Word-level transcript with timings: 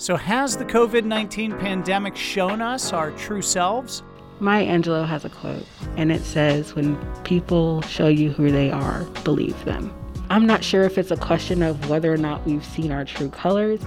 So, 0.00 0.14
has 0.14 0.56
the 0.56 0.64
COVID 0.64 1.04
19 1.04 1.58
pandemic 1.58 2.14
shown 2.14 2.62
us 2.62 2.92
our 2.92 3.10
true 3.10 3.42
selves? 3.42 4.04
Maya 4.38 4.64
Angelou 4.64 5.04
has 5.04 5.24
a 5.24 5.28
quote, 5.28 5.66
and 5.96 6.12
it 6.12 6.22
says, 6.22 6.76
When 6.76 6.96
people 7.24 7.82
show 7.82 8.06
you 8.06 8.30
who 8.30 8.52
they 8.52 8.70
are, 8.70 9.02
believe 9.24 9.64
them. 9.64 9.92
I'm 10.30 10.46
not 10.46 10.62
sure 10.62 10.84
if 10.84 10.98
it's 10.98 11.10
a 11.10 11.16
question 11.16 11.62
of 11.62 11.90
whether 11.90 12.12
or 12.12 12.16
not 12.16 12.46
we've 12.46 12.64
seen 12.64 12.92
our 12.92 13.04
true 13.04 13.28
colors 13.30 13.80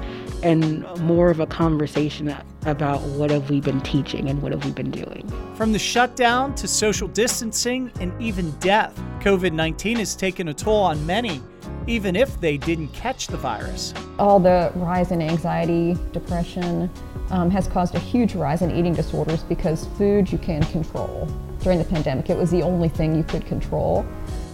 and 0.43 0.83
more 0.99 1.29
of 1.29 1.39
a 1.39 1.45
conversation 1.45 2.35
about 2.65 2.99
what 3.01 3.31
have 3.31 3.49
we 3.49 3.61
been 3.61 3.79
teaching 3.79 4.27
and 4.27 4.41
what 4.41 4.51
have 4.51 4.65
we 4.65 4.71
been 4.71 4.91
doing. 4.91 5.31
From 5.55 5.71
the 5.71 5.79
shutdown 5.79 6.55
to 6.55 6.67
social 6.67 7.07
distancing 7.07 7.89
and 8.01 8.11
even 8.21 8.51
death, 8.59 9.01
COVID 9.21 9.53
19 9.53 9.99
has 9.99 10.13
taken 10.13 10.49
a 10.49 10.53
toll 10.53 10.83
on 10.83 11.05
many, 11.05 11.41
even 11.91 12.15
if 12.15 12.39
they 12.39 12.55
didn't 12.55 12.87
catch 12.93 13.27
the 13.27 13.35
virus. 13.35 13.93
All 14.17 14.39
the 14.39 14.71
rise 14.75 15.11
in 15.11 15.21
anxiety, 15.21 15.97
depression 16.13 16.89
um, 17.31 17.51
has 17.51 17.67
caused 17.67 17.95
a 17.95 17.99
huge 17.99 18.33
rise 18.33 18.61
in 18.61 18.71
eating 18.71 18.93
disorders 18.93 19.43
because 19.43 19.87
food 19.97 20.31
you 20.31 20.37
can 20.37 20.63
control. 20.63 21.27
During 21.59 21.79
the 21.79 21.85
pandemic, 21.85 22.29
it 22.29 22.37
was 22.37 22.49
the 22.49 22.61
only 22.61 22.87
thing 22.87 23.13
you 23.13 23.23
could 23.23 23.45
control. 23.45 24.05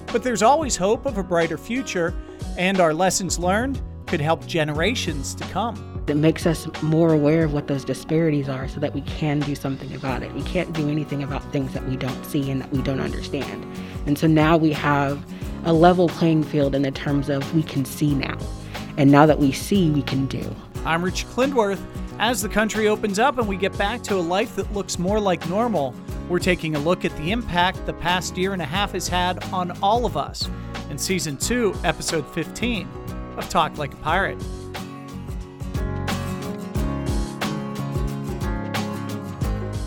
But 0.07 0.23
there's 0.23 0.41
always 0.41 0.75
hope 0.75 1.05
of 1.05 1.19
a 1.19 1.23
brighter 1.23 1.59
future, 1.59 2.15
and 2.57 2.79
our 2.79 2.93
lessons 2.93 3.37
learned 3.37 3.81
could 4.07 4.21
help 4.21 4.47
generations 4.47 5.35
to 5.35 5.43
come. 5.45 6.03
It 6.07 6.17
makes 6.17 6.47
us 6.47 6.67
more 6.81 7.13
aware 7.13 7.43
of 7.43 7.53
what 7.53 7.67
those 7.67 7.85
disparities 7.85 8.49
are 8.49 8.67
so 8.67 8.79
that 8.79 8.95
we 8.95 9.01
can 9.01 9.41
do 9.41 9.53
something 9.53 9.93
about 9.93 10.23
it. 10.23 10.33
We 10.33 10.41
can't 10.43 10.73
do 10.73 10.89
anything 10.89 11.21
about 11.21 11.43
things 11.51 11.73
that 11.73 11.85
we 11.87 11.97
don't 11.97 12.25
see 12.25 12.49
and 12.49 12.61
that 12.61 12.71
we 12.71 12.81
don't 12.81 13.01
understand. 13.01 13.65
And 14.07 14.17
so 14.17 14.25
now 14.25 14.57
we 14.57 14.71
have 14.71 15.23
a 15.65 15.73
level 15.73 16.07
playing 16.07 16.43
field 16.43 16.75
in 16.75 16.81
the 16.81 16.91
terms 16.91 17.29
of 17.29 17.53
we 17.53 17.63
can 17.63 17.85
see 17.85 18.13
now. 18.13 18.37
And 18.97 19.11
now 19.11 19.25
that 19.25 19.39
we 19.39 19.51
see, 19.51 19.91
we 19.91 20.01
can 20.01 20.25
do. 20.25 20.55
I'm 20.85 21.03
Rich 21.03 21.27
Clindworth. 21.27 21.81
As 22.19 22.41
the 22.41 22.49
country 22.49 22.87
opens 22.87 23.19
up 23.19 23.37
and 23.37 23.47
we 23.47 23.57
get 23.57 23.77
back 23.77 24.01
to 24.03 24.15
a 24.15 24.21
life 24.21 24.55
that 24.55 24.71
looks 24.73 24.97
more 24.97 25.19
like 25.19 25.47
normal, 25.49 25.93
we're 26.29 26.39
taking 26.39 26.75
a 26.75 26.79
look 26.79 27.05
at 27.05 27.15
the 27.17 27.31
impact 27.31 27.85
the 27.85 27.93
past 27.93 28.37
year 28.37 28.53
and 28.53 28.61
a 28.61 28.65
half 28.65 28.93
has 28.93 29.07
had 29.07 29.43
on 29.53 29.71
all 29.83 30.05
of 30.05 30.17
us 30.17 30.49
in 30.89 30.97
Season 30.97 31.37
2, 31.37 31.75
Episode 31.83 32.25
15 32.33 32.87
of 33.37 33.47
Talk 33.49 33.77
Like 33.77 33.93
a 33.93 33.97
Pirate. 33.97 34.41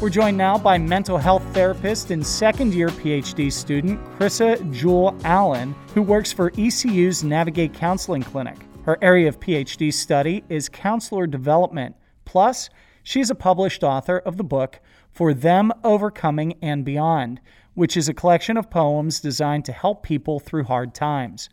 We're 0.01 0.09
joined 0.09 0.39
now 0.39 0.57
by 0.57 0.79
mental 0.79 1.19
health 1.19 1.43
therapist 1.53 2.11
and 2.11 2.27
second 2.27 2.73
year 2.73 2.89
PhD 2.89 3.53
student 3.53 4.03
Krissa 4.19 4.73
Jewell 4.73 5.15
Allen, 5.25 5.75
who 5.93 6.01
works 6.01 6.33
for 6.33 6.53
ECU's 6.57 7.23
Navigate 7.23 7.75
Counseling 7.75 8.23
Clinic. 8.23 8.57
Her 8.85 8.97
area 9.03 9.29
of 9.29 9.39
PhD 9.41 9.93
study 9.93 10.43
is 10.49 10.71
counselor 10.71 11.27
development. 11.27 11.97
Plus, 12.25 12.71
she's 13.03 13.29
a 13.29 13.35
published 13.35 13.85
author 13.85 14.21
of 14.21 14.39
the 14.39 14.43
book 14.43 14.81
for 15.13 15.35
Them 15.35 15.71
Overcoming 15.85 16.55
and 16.63 16.83
Beyond, 16.83 17.39
which 17.75 17.95
is 17.95 18.09
a 18.09 18.15
collection 18.15 18.57
of 18.57 18.71
poems 18.71 19.21
designed 19.21 19.67
to 19.67 19.73
help 19.73 20.03
people 20.03 20.41
through 20.41 20.65
hard 20.65 20.95
times. 20.95 21.51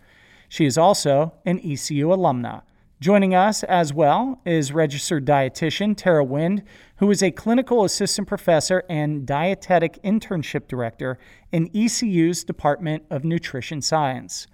She 0.48 0.66
is 0.66 0.78
also 0.78 1.34
an 1.46 1.60
ECU 1.60 2.08
alumna. 2.08 2.62
Joining 3.00 3.36
us 3.36 3.64
as 3.64 3.94
well 3.94 4.42
is 4.44 4.72
registered 4.72 5.24
dietitian 5.24 5.96
Tara 5.96 6.24
Wind, 6.24 6.64
who 6.96 7.12
is 7.12 7.22
a 7.22 7.30
clinical 7.30 7.84
assistant 7.84 8.28
professor 8.28 8.84
and 8.90 9.24
dietetic 9.24 10.02
internship 10.04 10.68
director 10.68 11.20
in 11.52 11.70
ECU's 11.76 12.44
Department 12.44 13.04
of 13.12 13.24
Nutrition 13.24 13.84
Science. 13.84 14.48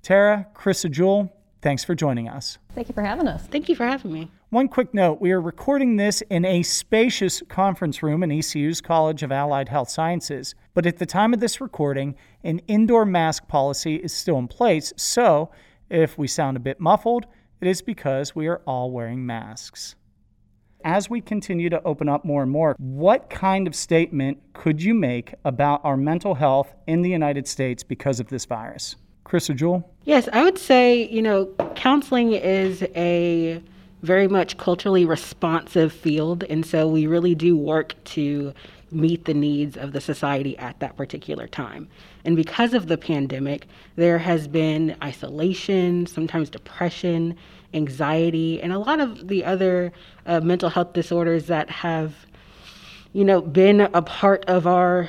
Tara, 0.00 0.46
Krissa 0.54 0.90
Jewell, 0.90 1.30
thanks 1.60 1.84
for 1.84 1.94
joining 1.94 2.26
us. 2.26 2.56
Thank 2.74 2.88
you 2.88 2.94
for 2.94 3.02
having 3.02 3.28
us. 3.28 3.46
Thank 3.48 3.68
you 3.68 3.76
for 3.76 3.84
having 3.84 4.14
me. 4.14 4.30
One 4.48 4.68
quick 4.68 4.94
note 4.94 5.20
we 5.20 5.30
are 5.32 5.40
recording 5.40 5.96
this 5.96 6.22
in 6.30 6.46
a 6.46 6.62
spacious 6.62 7.42
conference 7.50 8.02
room 8.02 8.22
in 8.22 8.32
ECU's 8.32 8.80
College 8.80 9.22
of 9.22 9.30
Allied 9.30 9.68
Health 9.68 9.90
Sciences, 9.90 10.54
but 10.72 10.86
at 10.86 10.96
the 10.96 11.04
time 11.04 11.34
of 11.34 11.40
this 11.40 11.60
recording, 11.60 12.16
an 12.44 12.60
indoor 12.66 13.04
mask 13.04 13.46
policy 13.46 13.96
is 13.96 14.14
still 14.14 14.38
in 14.38 14.48
place, 14.48 14.94
so 14.96 15.50
if 15.90 16.16
we 16.16 16.26
sound 16.26 16.56
a 16.56 16.60
bit 16.60 16.80
muffled, 16.80 17.26
it 17.60 17.68
is 17.68 17.82
because 17.82 18.34
we 18.34 18.46
are 18.46 18.60
all 18.66 18.90
wearing 18.90 19.26
masks. 19.26 19.94
As 20.82 21.10
we 21.10 21.20
continue 21.20 21.68
to 21.68 21.82
open 21.82 22.08
up 22.08 22.24
more 22.24 22.42
and 22.42 22.50
more, 22.50 22.74
what 22.78 23.28
kind 23.28 23.66
of 23.66 23.74
statement 23.74 24.38
could 24.54 24.82
you 24.82 24.94
make 24.94 25.34
about 25.44 25.82
our 25.84 25.96
mental 25.96 26.34
health 26.34 26.74
in 26.86 27.02
the 27.02 27.10
United 27.10 27.46
States 27.46 27.82
because 27.82 28.18
of 28.18 28.28
this 28.28 28.46
virus? 28.46 28.96
Krissa 29.26 29.54
Jewell? 29.54 29.92
Yes, 30.04 30.28
I 30.32 30.42
would 30.42 30.58
say, 30.58 31.06
you 31.08 31.20
know, 31.20 31.46
counseling 31.74 32.32
is 32.32 32.82
a 32.96 33.62
very 34.02 34.26
much 34.26 34.56
culturally 34.56 35.04
responsive 35.04 35.92
field. 35.92 36.44
And 36.44 36.64
so 36.64 36.88
we 36.88 37.06
really 37.06 37.34
do 37.34 37.56
work 37.56 37.94
to 38.04 38.54
meet 38.92 39.24
the 39.24 39.34
needs 39.34 39.76
of 39.76 39.92
the 39.92 40.00
society 40.00 40.56
at 40.58 40.78
that 40.80 40.96
particular 40.96 41.46
time. 41.46 41.88
And 42.24 42.36
because 42.36 42.74
of 42.74 42.88
the 42.88 42.98
pandemic, 42.98 43.66
there 43.96 44.18
has 44.18 44.48
been 44.48 44.96
isolation, 45.02 46.06
sometimes 46.06 46.50
depression, 46.50 47.36
anxiety, 47.74 48.60
and 48.60 48.72
a 48.72 48.78
lot 48.78 49.00
of 49.00 49.28
the 49.28 49.44
other 49.44 49.92
uh, 50.26 50.40
mental 50.40 50.68
health 50.68 50.92
disorders 50.92 51.46
that 51.46 51.70
have, 51.70 52.14
you 53.12 53.24
know, 53.24 53.40
been 53.40 53.80
a 53.80 54.02
part 54.02 54.44
of 54.46 54.66
our 54.66 55.08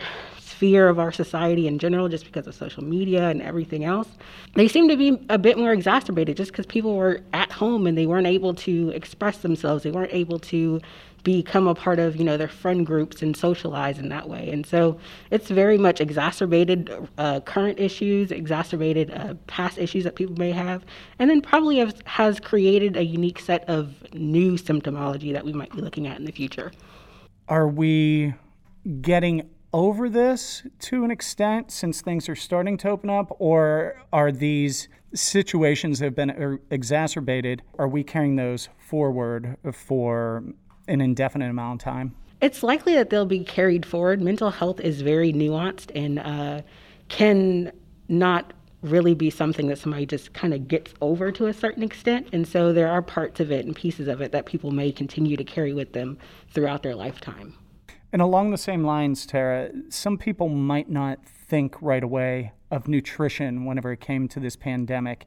sphere 0.61 0.89
of 0.89 0.99
our 0.99 1.11
society 1.11 1.65
in 1.65 1.79
general, 1.79 2.07
just 2.07 2.23
because 2.23 2.45
of 2.45 2.53
social 2.53 2.83
media 2.83 3.29
and 3.29 3.41
everything 3.41 3.83
else, 3.83 4.09
they 4.53 4.67
seem 4.67 4.87
to 4.87 4.95
be 4.95 5.19
a 5.27 5.39
bit 5.39 5.57
more 5.57 5.73
exacerbated 5.73 6.37
just 6.37 6.51
because 6.51 6.67
people 6.67 6.95
were 6.95 7.19
at 7.33 7.51
home 7.51 7.87
and 7.87 7.97
they 7.97 8.05
weren't 8.05 8.27
able 8.27 8.53
to 8.53 8.91
express 8.91 9.39
themselves. 9.39 9.83
They 9.83 9.89
weren't 9.89 10.13
able 10.13 10.37
to 10.37 10.79
become 11.23 11.67
a 11.67 11.75
part 11.75 11.99
of 11.99 12.15
you 12.15 12.23
know 12.23 12.37
their 12.37 12.47
friend 12.47 12.85
groups 12.85 13.21
and 13.21 13.35
socialize 13.35 13.99
in 13.99 14.09
that 14.09 14.27
way. 14.27 14.49
And 14.51 14.65
so 14.65 14.99
it's 15.29 15.49
very 15.49 15.77
much 15.77 16.01
exacerbated 16.01 16.91
uh, 17.17 17.39
current 17.41 17.79
issues 17.79 18.31
exacerbated 18.31 19.11
uh, 19.11 19.35
past 19.47 19.77
issues 19.77 20.03
that 20.03 20.15
people 20.15 20.35
may 20.35 20.51
have 20.51 20.85
and 21.19 21.29
then 21.29 21.41
probably 21.41 21.77
has, 21.77 21.93
has 22.05 22.39
created 22.39 22.97
a 22.97 23.03
unique 23.03 23.39
set 23.39 23.67
of 23.69 23.95
new 24.13 24.53
symptomology 24.53 25.33
that 25.33 25.45
we 25.45 25.53
might 25.53 25.71
be 25.71 25.81
looking 25.81 26.07
at 26.07 26.17
in 26.17 26.25
the 26.25 26.31
future. 26.31 26.71
Are 27.47 27.67
we 27.67 28.33
getting 29.01 29.49
over 29.73 30.09
this 30.09 30.63
to 30.79 31.03
an 31.03 31.11
extent 31.11 31.71
since 31.71 32.01
things 32.01 32.27
are 32.27 32.35
starting 32.35 32.77
to 32.77 32.89
open 32.89 33.09
up, 33.09 33.35
or 33.39 34.01
are 34.11 34.31
these 34.31 34.89
situations 35.13 35.99
that 35.99 36.05
have 36.05 36.15
been 36.15 36.31
er, 36.31 36.59
exacerbated, 36.69 37.61
are 37.77 37.87
we 37.87 38.03
carrying 38.03 38.35
those 38.35 38.69
forward 38.77 39.57
for 39.73 40.43
an 40.87 41.01
indefinite 41.01 41.49
amount 41.49 41.81
of 41.81 41.85
time? 41.85 42.15
It's 42.41 42.63
likely 42.63 42.95
that 42.95 43.09
they'll 43.09 43.25
be 43.25 43.43
carried 43.43 43.85
forward. 43.85 44.21
Mental 44.21 44.49
health 44.49 44.79
is 44.79 45.01
very 45.01 45.31
nuanced 45.31 45.91
and 45.95 46.19
uh, 46.19 46.61
can 47.07 47.71
not 48.09 48.53
really 48.81 49.13
be 49.13 49.29
something 49.29 49.67
that 49.67 49.77
somebody 49.77 50.05
just 50.05 50.33
kind 50.33 50.53
of 50.53 50.67
gets 50.67 50.93
over 51.01 51.31
to 51.31 51.45
a 51.47 51.53
certain 51.53 51.83
extent. 51.83 52.27
And 52.33 52.47
so 52.47 52.73
there 52.73 52.89
are 52.89 53.01
parts 53.01 53.39
of 53.39 53.51
it 53.51 53.65
and 53.65 53.75
pieces 53.75 54.07
of 54.07 54.21
it 54.21 54.31
that 54.31 54.45
people 54.45 54.71
may 54.71 54.91
continue 54.91 55.37
to 55.37 55.43
carry 55.43 55.73
with 55.73 55.93
them 55.93 56.17
throughout 56.49 56.81
their 56.81 56.95
lifetime. 56.95 57.53
And 58.11 58.21
along 58.21 58.51
the 58.51 58.57
same 58.57 58.83
lines, 58.83 59.25
Tara, 59.25 59.69
some 59.89 60.17
people 60.17 60.49
might 60.49 60.89
not 60.89 61.19
think 61.25 61.79
right 61.81 62.03
away 62.03 62.51
of 62.71 62.87
nutrition 62.87 63.65
whenever 63.65 63.91
it 63.91 64.01
came 64.01 64.27
to 64.29 64.39
this 64.39 64.55
pandemic. 64.55 65.25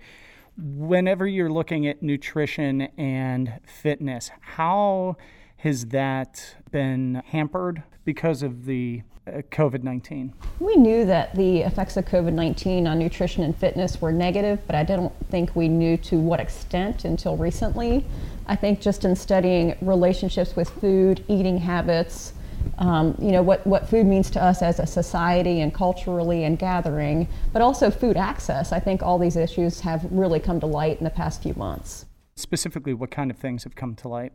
Whenever 0.56 1.26
you're 1.26 1.50
looking 1.50 1.86
at 1.86 2.02
nutrition 2.02 2.82
and 2.98 3.60
fitness, 3.66 4.30
how 4.40 5.16
has 5.64 5.86
that 5.86 6.56
been 6.72 7.22
hampered 7.28 7.82
because 8.04 8.42
of 8.42 8.66
the 8.66 9.00
uh, 9.26 9.40
COVID 9.50 9.82
19? 9.82 10.34
We 10.60 10.76
knew 10.76 11.06
that 11.06 11.34
the 11.34 11.60
effects 11.60 11.96
of 11.96 12.04
COVID 12.04 12.34
19 12.34 12.86
on 12.86 12.98
nutrition 12.98 13.42
and 13.42 13.56
fitness 13.56 13.98
were 13.98 14.12
negative, 14.12 14.60
but 14.66 14.76
I 14.76 14.84
don't 14.84 15.10
think 15.30 15.56
we 15.56 15.68
knew 15.68 15.96
to 15.96 16.18
what 16.18 16.38
extent 16.38 17.06
until 17.06 17.38
recently. 17.38 18.04
I 18.46 18.56
think 18.56 18.82
just 18.82 19.06
in 19.06 19.16
studying 19.16 19.74
relationships 19.80 20.54
with 20.54 20.68
food, 20.68 21.24
eating 21.28 21.56
habits, 21.56 22.34
um, 22.76 23.16
you 23.18 23.32
know, 23.32 23.40
what, 23.40 23.66
what 23.66 23.88
food 23.88 24.04
means 24.04 24.28
to 24.32 24.44
us 24.44 24.60
as 24.60 24.78
a 24.80 24.86
society 24.86 25.62
and 25.62 25.72
culturally 25.72 26.44
and 26.44 26.58
gathering, 26.58 27.26
but 27.54 27.62
also 27.62 27.90
food 27.90 28.18
access. 28.18 28.70
I 28.70 28.80
think 28.80 29.02
all 29.02 29.18
these 29.18 29.36
issues 29.36 29.80
have 29.80 30.04
really 30.10 30.40
come 30.40 30.60
to 30.60 30.66
light 30.66 30.98
in 30.98 31.04
the 31.04 31.10
past 31.10 31.42
few 31.42 31.54
months. 31.54 32.04
Specifically, 32.36 32.94
what 32.94 33.12
kind 33.12 33.30
of 33.30 33.36
things 33.36 33.62
have 33.62 33.76
come 33.76 33.94
to 33.94 34.08
light? 34.08 34.32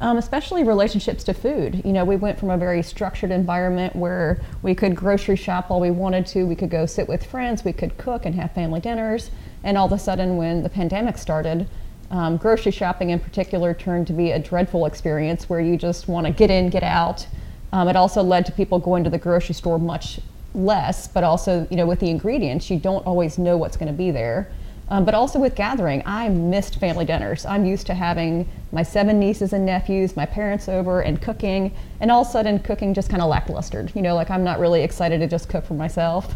Um, 0.00 0.16
especially 0.16 0.64
relationships 0.64 1.22
to 1.24 1.34
food. 1.34 1.82
You 1.84 1.92
know, 1.92 2.02
we 2.02 2.16
went 2.16 2.38
from 2.38 2.48
a 2.48 2.56
very 2.56 2.82
structured 2.82 3.30
environment 3.30 3.94
where 3.94 4.40
we 4.62 4.74
could 4.74 4.96
grocery 4.96 5.36
shop 5.36 5.70
all 5.70 5.78
we 5.78 5.90
wanted 5.90 6.24
to, 6.28 6.44
we 6.44 6.56
could 6.56 6.70
go 6.70 6.86
sit 6.86 7.06
with 7.06 7.26
friends, 7.26 7.62
we 7.62 7.74
could 7.74 7.98
cook 7.98 8.24
and 8.24 8.34
have 8.36 8.52
family 8.52 8.80
dinners, 8.80 9.30
and 9.64 9.76
all 9.76 9.84
of 9.84 9.92
a 9.92 9.98
sudden, 9.98 10.38
when 10.38 10.62
the 10.62 10.70
pandemic 10.70 11.18
started, 11.18 11.68
um, 12.10 12.38
grocery 12.38 12.72
shopping 12.72 13.10
in 13.10 13.20
particular 13.20 13.74
turned 13.74 14.06
to 14.06 14.14
be 14.14 14.30
a 14.30 14.38
dreadful 14.38 14.86
experience 14.86 15.50
where 15.50 15.60
you 15.60 15.76
just 15.76 16.08
want 16.08 16.26
to 16.26 16.32
get 16.32 16.50
in, 16.50 16.70
get 16.70 16.82
out, 16.82 17.26
um, 17.72 17.86
it 17.86 17.96
also 17.96 18.22
led 18.22 18.46
to 18.46 18.52
people 18.52 18.78
going 18.78 19.04
to 19.04 19.10
the 19.10 19.18
grocery 19.18 19.54
store 19.54 19.78
much 19.78 20.20
less, 20.54 21.06
but 21.06 21.22
also, 21.22 21.66
you 21.70 21.76
know, 21.76 21.86
with 21.86 22.00
the 22.00 22.08
ingredients, 22.08 22.70
you 22.70 22.78
don't 22.78 23.06
always 23.06 23.36
know 23.36 23.58
what's 23.58 23.76
going 23.76 23.92
to 23.92 23.96
be 23.96 24.10
there. 24.10 24.50
Um, 24.88 25.04
but 25.04 25.14
also 25.14 25.38
with 25.38 25.54
gathering, 25.54 26.02
I 26.04 26.28
missed 26.28 26.78
family 26.78 27.04
dinners. 27.04 27.46
I'm 27.46 27.64
used 27.64 27.86
to 27.86 27.94
having 27.94 28.48
my 28.72 28.82
seven 28.82 29.18
nieces 29.18 29.52
and 29.52 29.64
nephews, 29.64 30.16
my 30.16 30.26
parents 30.26 30.68
over, 30.68 31.00
and 31.00 31.20
cooking. 31.20 31.74
And 32.00 32.10
all 32.10 32.22
of 32.22 32.28
a 32.28 32.30
sudden, 32.30 32.58
cooking 32.58 32.92
just 32.92 33.08
kind 33.08 33.22
of 33.22 33.28
lackluster. 33.28 33.88
You 33.94 34.02
know, 34.02 34.14
like 34.14 34.30
I'm 34.30 34.44
not 34.44 34.58
really 34.58 34.82
excited 34.82 35.20
to 35.20 35.26
just 35.26 35.48
cook 35.48 35.64
for 35.64 35.74
myself. 35.74 36.34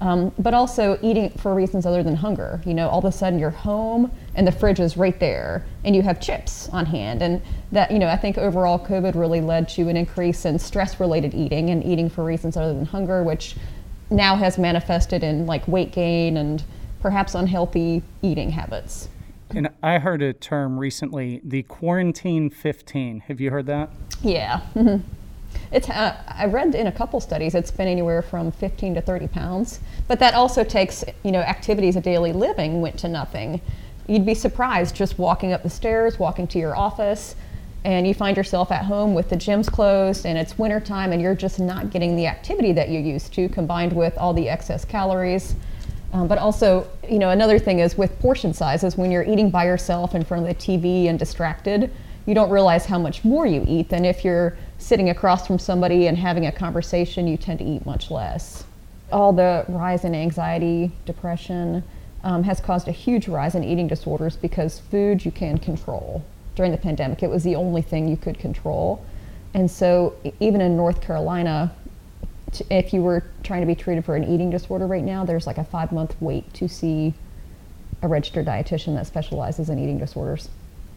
Um, 0.00 0.32
but 0.36 0.52
also 0.52 0.98
eating 1.00 1.30
for 1.30 1.54
reasons 1.54 1.86
other 1.86 2.02
than 2.02 2.16
hunger. 2.16 2.60
You 2.66 2.74
know, 2.74 2.88
all 2.88 2.98
of 2.98 3.04
a 3.04 3.12
sudden 3.12 3.38
you're 3.38 3.50
home 3.50 4.10
and 4.34 4.44
the 4.44 4.50
fridge 4.50 4.80
is 4.80 4.96
right 4.96 5.18
there, 5.20 5.64
and 5.84 5.94
you 5.94 6.02
have 6.02 6.20
chips 6.20 6.68
on 6.70 6.86
hand. 6.86 7.22
And 7.22 7.40
that, 7.70 7.92
you 7.92 8.00
know, 8.00 8.08
I 8.08 8.16
think 8.16 8.36
overall 8.36 8.84
COVID 8.84 9.14
really 9.14 9.40
led 9.40 9.68
to 9.70 9.88
an 9.88 9.96
increase 9.96 10.44
in 10.44 10.58
stress-related 10.58 11.34
eating 11.34 11.70
and 11.70 11.84
eating 11.84 12.10
for 12.10 12.24
reasons 12.24 12.56
other 12.56 12.74
than 12.74 12.86
hunger, 12.86 13.22
which 13.22 13.54
now 14.10 14.34
has 14.34 14.58
manifested 14.58 15.22
in 15.22 15.46
like 15.46 15.68
weight 15.68 15.92
gain 15.92 16.36
and 16.36 16.64
perhaps 17.02 17.34
unhealthy 17.34 18.02
eating 18.22 18.50
habits. 18.50 19.08
And 19.50 19.68
I 19.82 19.98
heard 19.98 20.22
a 20.22 20.32
term 20.32 20.78
recently, 20.78 21.42
the 21.44 21.64
quarantine 21.64 22.48
15. 22.48 23.20
Have 23.26 23.40
you 23.40 23.50
heard 23.50 23.66
that? 23.66 23.90
Yeah. 24.22 24.62
It's, 25.70 25.90
uh, 25.90 26.16
I 26.28 26.46
read 26.46 26.74
in 26.74 26.86
a 26.86 26.92
couple 26.92 27.20
studies 27.20 27.54
it's 27.54 27.70
been 27.70 27.88
anywhere 27.88 28.22
from 28.22 28.50
15 28.52 28.94
to 28.94 29.02
30 29.02 29.28
pounds, 29.28 29.80
but 30.08 30.18
that 30.18 30.32
also 30.32 30.64
takes, 30.64 31.04
you 31.22 31.30
know, 31.30 31.40
activities 31.40 31.94
of 31.94 32.02
daily 32.02 32.32
living 32.32 32.80
went 32.80 32.98
to 33.00 33.08
nothing. 33.08 33.60
You'd 34.06 34.24
be 34.24 34.34
surprised 34.34 34.94
just 34.94 35.18
walking 35.18 35.52
up 35.52 35.62
the 35.62 35.70
stairs, 35.70 36.18
walking 36.18 36.46
to 36.48 36.58
your 36.58 36.74
office, 36.74 37.36
and 37.84 38.06
you 38.06 38.14
find 38.14 38.36
yourself 38.36 38.70
at 38.70 38.84
home 38.84 39.12
with 39.12 39.28
the 39.28 39.36
gyms 39.36 39.70
closed 39.70 40.24
and 40.24 40.38
it's 40.38 40.56
wintertime 40.56 41.12
and 41.12 41.20
you're 41.20 41.34
just 41.34 41.58
not 41.58 41.90
getting 41.90 42.16
the 42.16 42.26
activity 42.26 42.72
that 42.72 42.88
you 42.88 43.00
used 43.00 43.32
to 43.34 43.48
combined 43.48 43.92
with 43.92 44.16
all 44.18 44.32
the 44.32 44.48
excess 44.48 44.84
calories. 44.84 45.54
Um, 46.12 46.28
but 46.28 46.38
also, 46.38 46.86
you 47.08 47.18
know, 47.18 47.30
another 47.30 47.58
thing 47.58 47.78
is 47.78 47.96
with 47.96 48.18
portion 48.20 48.52
sizes, 48.52 48.96
when 48.96 49.10
you're 49.10 49.24
eating 49.24 49.50
by 49.50 49.64
yourself 49.64 50.14
in 50.14 50.24
front 50.24 50.46
of 50.46 50.48
the 50.48 50.54
TV 50.54 51.08
and 51.08 51.18
distracted, 51.18 51.90
you 52.26 52.34
don't 52.34 52.50
realize 52.50 52.84
how 52.84 52.98
much 52.98 53.24
more 53.24 53.46
you 53.46 53.64
eat 53.66 53.88
than 53.88 54.04
if 54.04 54.24
you're 54.24 54.56
sitting 54.78 55.08
across 55.10 55.46
from 55.46 55.58
somebody 55.58 56.06
and 56.06 56.18
having 56.18 56.46
a 56.46 56.52
conversation, 56.52 57.26
you 57.26 57.36
tend 57.36 57.58
to 57.60 57.64
eat 57.64 57.86
much 57.86 58.10
less. 58.10 58.64
All 59.10 59.32
the 59.32 59.64
rise 59.68 60.04
in 60.04 60.14
anxiety, 60.14 60.92
depression 61.06 61.82
um, 62.24 62.42
has 62.44 62.60
caused 62.60 62.88
a 62.88 62.92
huge 62.92 63.26
rise 63.26 63.54
in 63.54 63.64
eating 63.64 63.88
disorders 63.88 64.36
because 64.36 64.78
food 64.78 65.24
you 65.24 65.30
can 65.30 65.58
control. 65.58 66.24
During 66.54 66.72
the 66.72 66.78
pandemic, 66.78 67.22
it 67.22 67.30
was 67.30 67.42
the 67.42 67.56
only 67.56 67.82
thing 67.82 68.08
you 68.08 68.16
could 68.16 68.38
control. 68.38 69.04
And 69.54 69.70
so, 69.70 70.14
even 70.40 70.60
in 70.60 70.76
North 70.76 71.00
Carolina, 71.00 71.74
if 72.70 72.92
you 72.92 73.02
were 73.02 73.24
trying 73.42 73.60
to 73.60 73.66
be 73.66 73.74
treated 73.74 74.04
for 74.04 74.16
an 74.16 74.24
eating 74.24 74.50
disorder 74.50 74.86
right 74.86 75.04
now, 75.04 75.24
there's 75.24 75.46
like 75.46 75.58
a 75.58 75.64
five 75.64 75.92
month 75.92 76.16
wait 76.20 76.52
to 76.54 76.68
see 76.68 77.14
a 78.02 78.08
registered 78.08 78.46
dietitian 78.46 78.94
that 78.96 79.06
specializes 79.06 79.70
in 79.70 79.78
eating 79.78 79.98
disorders. 79.98 80.48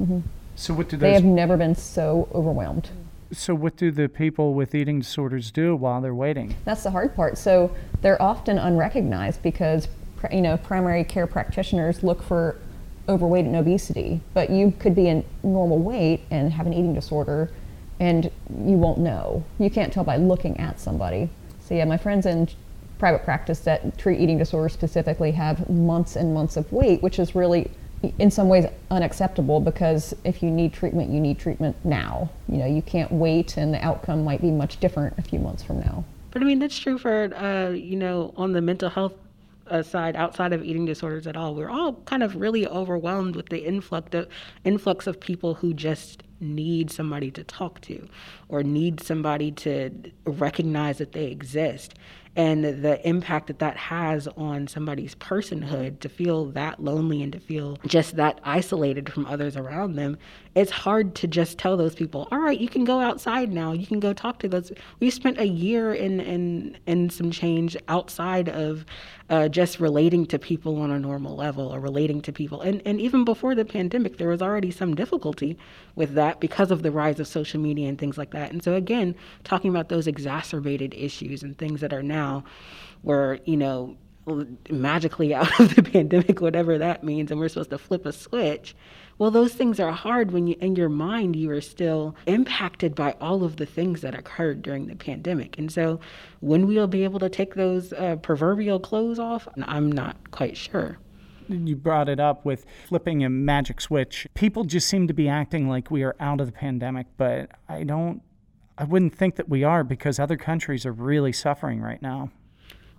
Mm-hmm. 0.02 0.22
So, 0.56 0.74
what 0.74 0.90
do 0.90 0.98
those... 0.98 1.02
they 1.02 1.13
have 1.13 1.24
never 1.24 1.57
been 1.57 1.75
so 1.75 2.28
overwhelmed. 2.34 2.90
So, 3.31 3.54
what 3.54 3.75
do 3.75 3.92
the 3.92 4.07
people 4.07 4.54
with 4.54 4.74
eating 4.74 5.00
disorders 5.00 5.52
do 5.52 5.75
while 5.75 6.02
they're 6.02 6.16
waiting? 6.16 6.56
That's 6.66 6.84
the 6.84 6.92
hard 6.92 7.16
part. 7.16 7.38
So, 7.38 7.75
they're 8.02 8.22
often 8.22 8.57
unrecognized 8.57 9.42
because 9.42 9.88
you 10.31 10.42
know 10.42 10.57
primary 10.57 11.04
care 11.04 11.28
practitioners 11.28 12.04
look 12.04 12.24
for 12.24 12.60
overweight 13.07 13.46
and 13.46 13.56
obesity, 13.56 14.22
but 14.34 14.50
you 14.50 14.74
could 14.80 14.96
be 14.96 15.07
in 15.07 15.24
normal 15.44 15.78
weight 15.78 16.22
and 16.31 16.52
have 16.54 16.66
an 16.66 16.74
eating 16.74 16.94
disorder, 16.94 17.52
and 18.00 18.25
you 18.50 18.78
won't 18.78 18.98
know. 18.98 19.44
You 19.60 19.69
can't 19.69 19.94
tell 19.94 20.04
by 20.04 20.18
looking 20.18 20.60
at 20.60 20.80
somebody. 20.80 21.30
So, 21.66 21.74
yeah, 21.74 21.86
my 21.86 21.98
friends 21.98 22.26
in 22.26 22.48
private 23.00 23.24
practice 23.24 23.60
that 23.60 23.98
treat 23.98 24.20
eating 24.20 24.38
disorders 24.38 24.74
specifically 24.74 25.32
have 25.32 25.70
months 25.70 26.16
and 26.16 26.34
months 26.34 26.58
of 26.58 26.72
wait, 26.72 27.02
which 27.02 27.20
is 27.20 27.36
really 27.36 27.70
in 28.20 28.30
some 28.30 28.48
ways 28.48 28.66
unacceptable 28.92 29.60
because 29.60 30.14
if 30.24 30.44
you 30.44 30.52
need 30.52 30.74
treatment, 30.74 31.10
you 31.10 31.20
need 31.20 31.40
treatment 31.40 31.76
now. 31.84 32.30
You 32.48 32.58
know, 32.58 32.68
you 32.68 32.82
can't 32.82 33.12
wait, 33.12 33.58
and 33.58 33.74
the 33.74 33.84
outcome 33.84 34.24
might 34.24 34.42
be 34.42 34.52
much 34.52 34.80
different 34.80 35.18
a 35.18 35.22
few 35.22 35.40
months 35.40 35.64
from 35.64 35.80
now. 35.80 36.04
But 36.32 36.42
I 36.42 36.46
mean, 36.46 36.60
that's 36.60 36.78
true 36.78 36.98
for 36.98 37.34
uh, 37.36 37.70
you 37.70 37.96
know 37.96 38.34
on 38.38 38.52
the 38.52 38.62
mental 38.62 38.90
health 38.90 39.14
uh, 39.70 39.82
side, 39.82 40.16
outside 40.16 40.54
of 40.54 40.64
eating 40.64 40.86
disorders 40.86 41.28
at 41.28 41.36
all. 41.36 41.56
We're 41.56 41.70
all 41.70 41.94
kind 42.06 42.24
of 42.24 42.36
really 42.36 42.68
overwhelmed 42.68 43.36
with 43.36 43.50
the 43.50 43.66
influx 43.66 44.14
of 44.14 44.28
influx 44.64 45.08
of 45.08 45.20
people 45.20 45.56
who 45.56 45.74
just 45.74 46.24
need 46.40 46.92
somebody 46.92 47.32
to 47.32 47.44
talk 47.44 47.82
to, 47.82 48.08
or 48.50 48.62
need 48.64 49.02
somebody 49.02 49.52
to 49.52 49.90
recognize 50.26 50.98
that 50.98 51.14
they 51.14 51.26
exist 51.26 51.96
and 52.36 52.64
the 52.64 53.08
impact 53.08 53.48
that 53.48 53.60
that 53.60 53.78
has 53.78 54.28
on 54.38 54.68
somebody's 54.68 55.16
personhood 55.16 56.00
to 56.00 56.10
feel 56.10 56.46
that 56.46 56.84
lonely 56.84 57.22
and 57.22 57.34
to 57.34 57.40
feel 57.40 57.78
just 57.88 58.16
that 58.16 58.40
isolated 58.44 59.12
from 59.12 59.26
others 59.26 59.56
around 59.56 59.96
them 59.96 60.18
it's 60.54 60.72
hard 60.72 61.16
to 61.16 61.28
just 61.28 61.58
tell 61.58 61.78
those 61.78 61.96
people 61.96 62.28
all 62.32 62.40
right 62.40 62.60
you 62.60 62.70
can 62.70 62.84
go 62.84 63.00
outside 63.00 63.52
now. 63.52 63.72
You 63.72 63.86
can 63.86 64.00
go 64.00 64.14
talk 64.14 64.40
to 64.40 64.48
those. 64.48 64.72
We 65.00 65.10
spent 65.10 65.40
a 65.40 65.48
year 65.48 65.94
in 65.94 66.20
in 66.20 66.78
in 66.86 67.10
some 67.10 67.32
change 67.32 67.78
outside 67.88 68.50
of 68.50 68.86
uh, 69.30 69.48
just 69.48 69.80
relating 69.80 70.26
to 70.28 70.38
people 70.38 70.80
on 70.81 70.92
a 70.92 71.00
normal 71.00 71.36
level 71.36 71.74
or 71.74 71.80
relating 71.80 72.22
to 72.24 72.31
people. 72.31 72.62
And 72.62 72.81
and 72.86 73.00
even 73.02 73.24
before 73.26 73.56
the 73.56 73.66
pandemic 73.66 74.18
there 74.18 74.30
was 74.30 74.42
already 74.42 74.72
some 74.72 74.96
difficulty 74.96 75.58
with 75.96 76.14
that 76.16 76.40
because 76.40 76.72
of 76.72 76.84
the 76.84 76.92
rise 76.92 77.20
of 77.20 77.28
social 77.28 77.60
media 77.60 77.88
and 77.88 77.98
things 77.98 78.18
like 78.18 78.31
that. 78.31 78.52
And 78.52 78.64
so 78.64 78.74
again 78.74 79.16
talking 79.44 79.70
about 79.70 79.90
those 79.90 80.08
exacerbated 80.08 80.94
issues 80.94 81.44
and 81.44 81.58
things 81.58 81.81
that 81.81 81.94
are 81.94 82.04
now 82.04 82.25
now 82.25 82.44
where, 83.01 83.39
you 83.45 83.57
know, 83.57 83.98
magically 84.69 85.33
out 85.39 85.60
of 85.60 85.75
the 85.75 85.83
pandemic, 85.83 86.42
whatever 86.42 86.77
that 86.77 87.04
means, 87.04 87.31
and 87.31 87.39
we're 87.39 87.50
supposed 87.50 87.69
to 87.69 87.77
flip 87.77 88.06
a 88.06 88.12
switch. 88.12 88.75
Well, 89.18 89.31
those 89.31 89.54
things 89.54 89.80
are 89.80 89.94
hard 89.94 90.31
when 90.31 90.48
you, 90.48 90.57
in 90.60 90.75
your 90.75 90.89
mind, 90.89 91.38
you 91.38 91.50
are 91.51 91.62
still 91.62 92.16
impacted 92.25 92.95
by 92.95 93.16
all 93.22 93.45
of 93.45 93.56
the 93.56 93.66
things 93.66 94.01
that 94.01 94.13
occurred 94.13 94.62
during 94.62 94.88
the 94.88 94.95
pandemic. 94.95 95.57
And 95.57 95.72
so, 95.72 96.01
when 96.42 96.68
we'll 96.68 96.88
be 96.88 97.06
able 97.06 97.19
to 97.19 97.30
take 97.30 97.56
those 97.56 97.94
uh, 97.94 98.18
proverbial 98.18 98.80
clothes 98.81 99.19
off, 99.19 99.48
I'm 99.63 99.89
not 99.89 100.31
quite 100.31 100.57
sure. 100.57 100.98
You 101.48 101.75
brought 101.78 102.10
it 102.10 102.19
up 102.19 102.44
with 102.44 102.66
flipping 102.89 103.24
a 103.24 103.30
magic 103.30 103.80
switch. 103.80 104.28
People 104.33 104.66
just 104.66 104.89
seem 104.89 105.07
to 105.07 105.13
be 105.13 105.30
acting 105.30 105.69
like 105.69 105.89
we 105.92 106.04
are 106.04 106.16
out 106.19 106.42
of 106.42 106.48
the 106.48 106.51
pandemic, 106.51 107.06
but 107.16 107.51
I 107.69 107.83
don't 107.83 108.21
I 108.77 108.83
wouldn't 108.83 109.16
think 109.16 109.36
that 109.36 109.50
we 109.50 109.63
are 109.63 109.83
because 109.83 110.19
other 110.19 110.38
countries 110.38 110.86
are 110.86 110.92
really 110.92 111.31
suffering 111.31 111.81
right 111.81 112.01
now. 112.01 112.31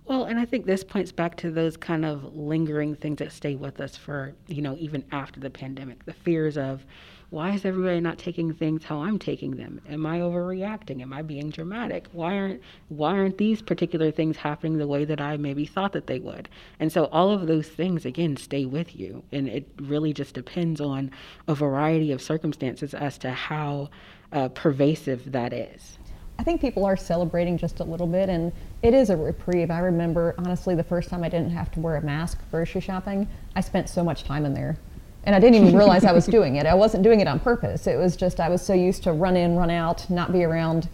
Well, 0.05 0.23
and 0.23 0.39
I 0.39 0.45
think 0.45 0.65
this 0.65 0.85
points 0.85 1.11
back 1.11 1.35
to 1.37 1.51
those 1.51 1.75
kind 1.75 2.05
of 2.05 2.33
lingering 2.33 2.95
things 2.95 3.17
that 3.19 3.33
stay 3.33 3.55
with 3.55 3.81
us 3.81 3.97
for, 3.97 4.33
you 4.47 4.61
know, 4.61 4.77
even 4.79 5.03
after 5.11 5.41
the 5.41 5.49
pandemic. 5.49 6.05
The 6.05 6.13
fears 6.13 6.57
of 6.57 6.85
why 7.29 7.51
is 7.51 7.65
everybody 7.65 7.99
not 7.99 8.17
taking 8.17 8.53
things 8.53 8.85
how 8.85 8.99
I'm 9.03 9.19
taking 9.19 9.57
them? 9.57 9.81
Am 9.89 10.05
I 10.05 10.19
overreacting? 10.19 11.01
Am 11.01 11.11
I 11.11 11.23
being 11.23 11.49
dramatic? 11.49 12.07
Why 12.13 12.37
aren't 12.37 12.61
why 12.87 13.17
aren't 13.17 13.37
these 13.37 13.61
particular 13.61 14.09
things 14.09 14.37
happening 14.37 14.77
the 14.77 14.87
way 14.87 15.03
that 15.03 15.19
I 15.19 15.35
maybe 15.35 15.65
thought 15.65 15.91
that 15.91 16.07
they 16.07 16.19
would? 16.19 16.47
And 16.79 16.89
so 16.89 17.05
all 17.05 17.31
of 17.31 17.47
those 17.47 17.67
things 17.67 18.05
again 18.05 18.37
stay 18.37 18.63
with 18.63 18.95
you 18.95 19.23
and 19.33 19.49
it 19.49 19.67
really 19.77 20.13
just 20.13 20.35
depends 20.35 20.79
on 20.79 21.11
a 21.49 21.53
variety 21.53 22.13
of 22.13 22.21
circumstances 22.21 22.93
as 22.93 23.17
to 23.17 23.31
how 23.31 23.89
uh, 24.31 24.49
pervasive 24.49 25.31
that 25.31 25.53
is. 25.53 25.97
I 26.39 26.43
think 26.43 26.61
people 26.61 26.85
are 26.85 26.95
celebrating 26.95 27.57
just 27.57 27.79
a 27.79 27.83
little 27.83 28.07
bit, 28.07 28.29
and 28.29 28.51
it 28.83 28.93
is 28.93 29.09
a 29.09 29.17
reprieve. 29.17 29.71
I 29.71 29.79
remember, 29.79 30.35
honestly, 30.37 30.75
the 30.75 30.83
first 30.83 31.09
time 31.09 31.23
I 31.23 31.29
didn't 31.29 31.49
have 31.49 31.71
to 31.71 31.79
wear 31.79 31.95
a 31.95 32.01
mask 32.01 32.39
grocery 32.51 32.81
shopping, 32.81 33.27
I 33.55 33.61
spent 33.61 33.89
so 33.89 34.03
much 34.03 34.23
time 34.23 34.45
in 34.45 34.53
there. 34.53 34.77
And 35.23 35.35
I 35.35 35.39
didn't 35.39 35.55
even 35.55 35.75
realize 35.75 36.05
I 36.05 36.11
was 36.13 36.25
doing 36.37 36.57
it. 36.57 36.65
I 36.65 36.73
wasn't 36.73 37.03
doing 37.03 37.19
it 37.19 37.27
on 37.27 37.39
purpose. 37.39 37.87
It 37.87 37.97
was 37.97 38.15
just 38.15 38.39
I 38.39 38.49
was 38.49 38.61
so 38.61 38.73
used 38.73 39.03
to 39.03 39.13
run 39.13 39.35
in, 39.35 39.55
run 39.55 39.71
out, 39.71 40.09
not 40.09 40.31
be 40.31 40.43
around. 40.43 40.87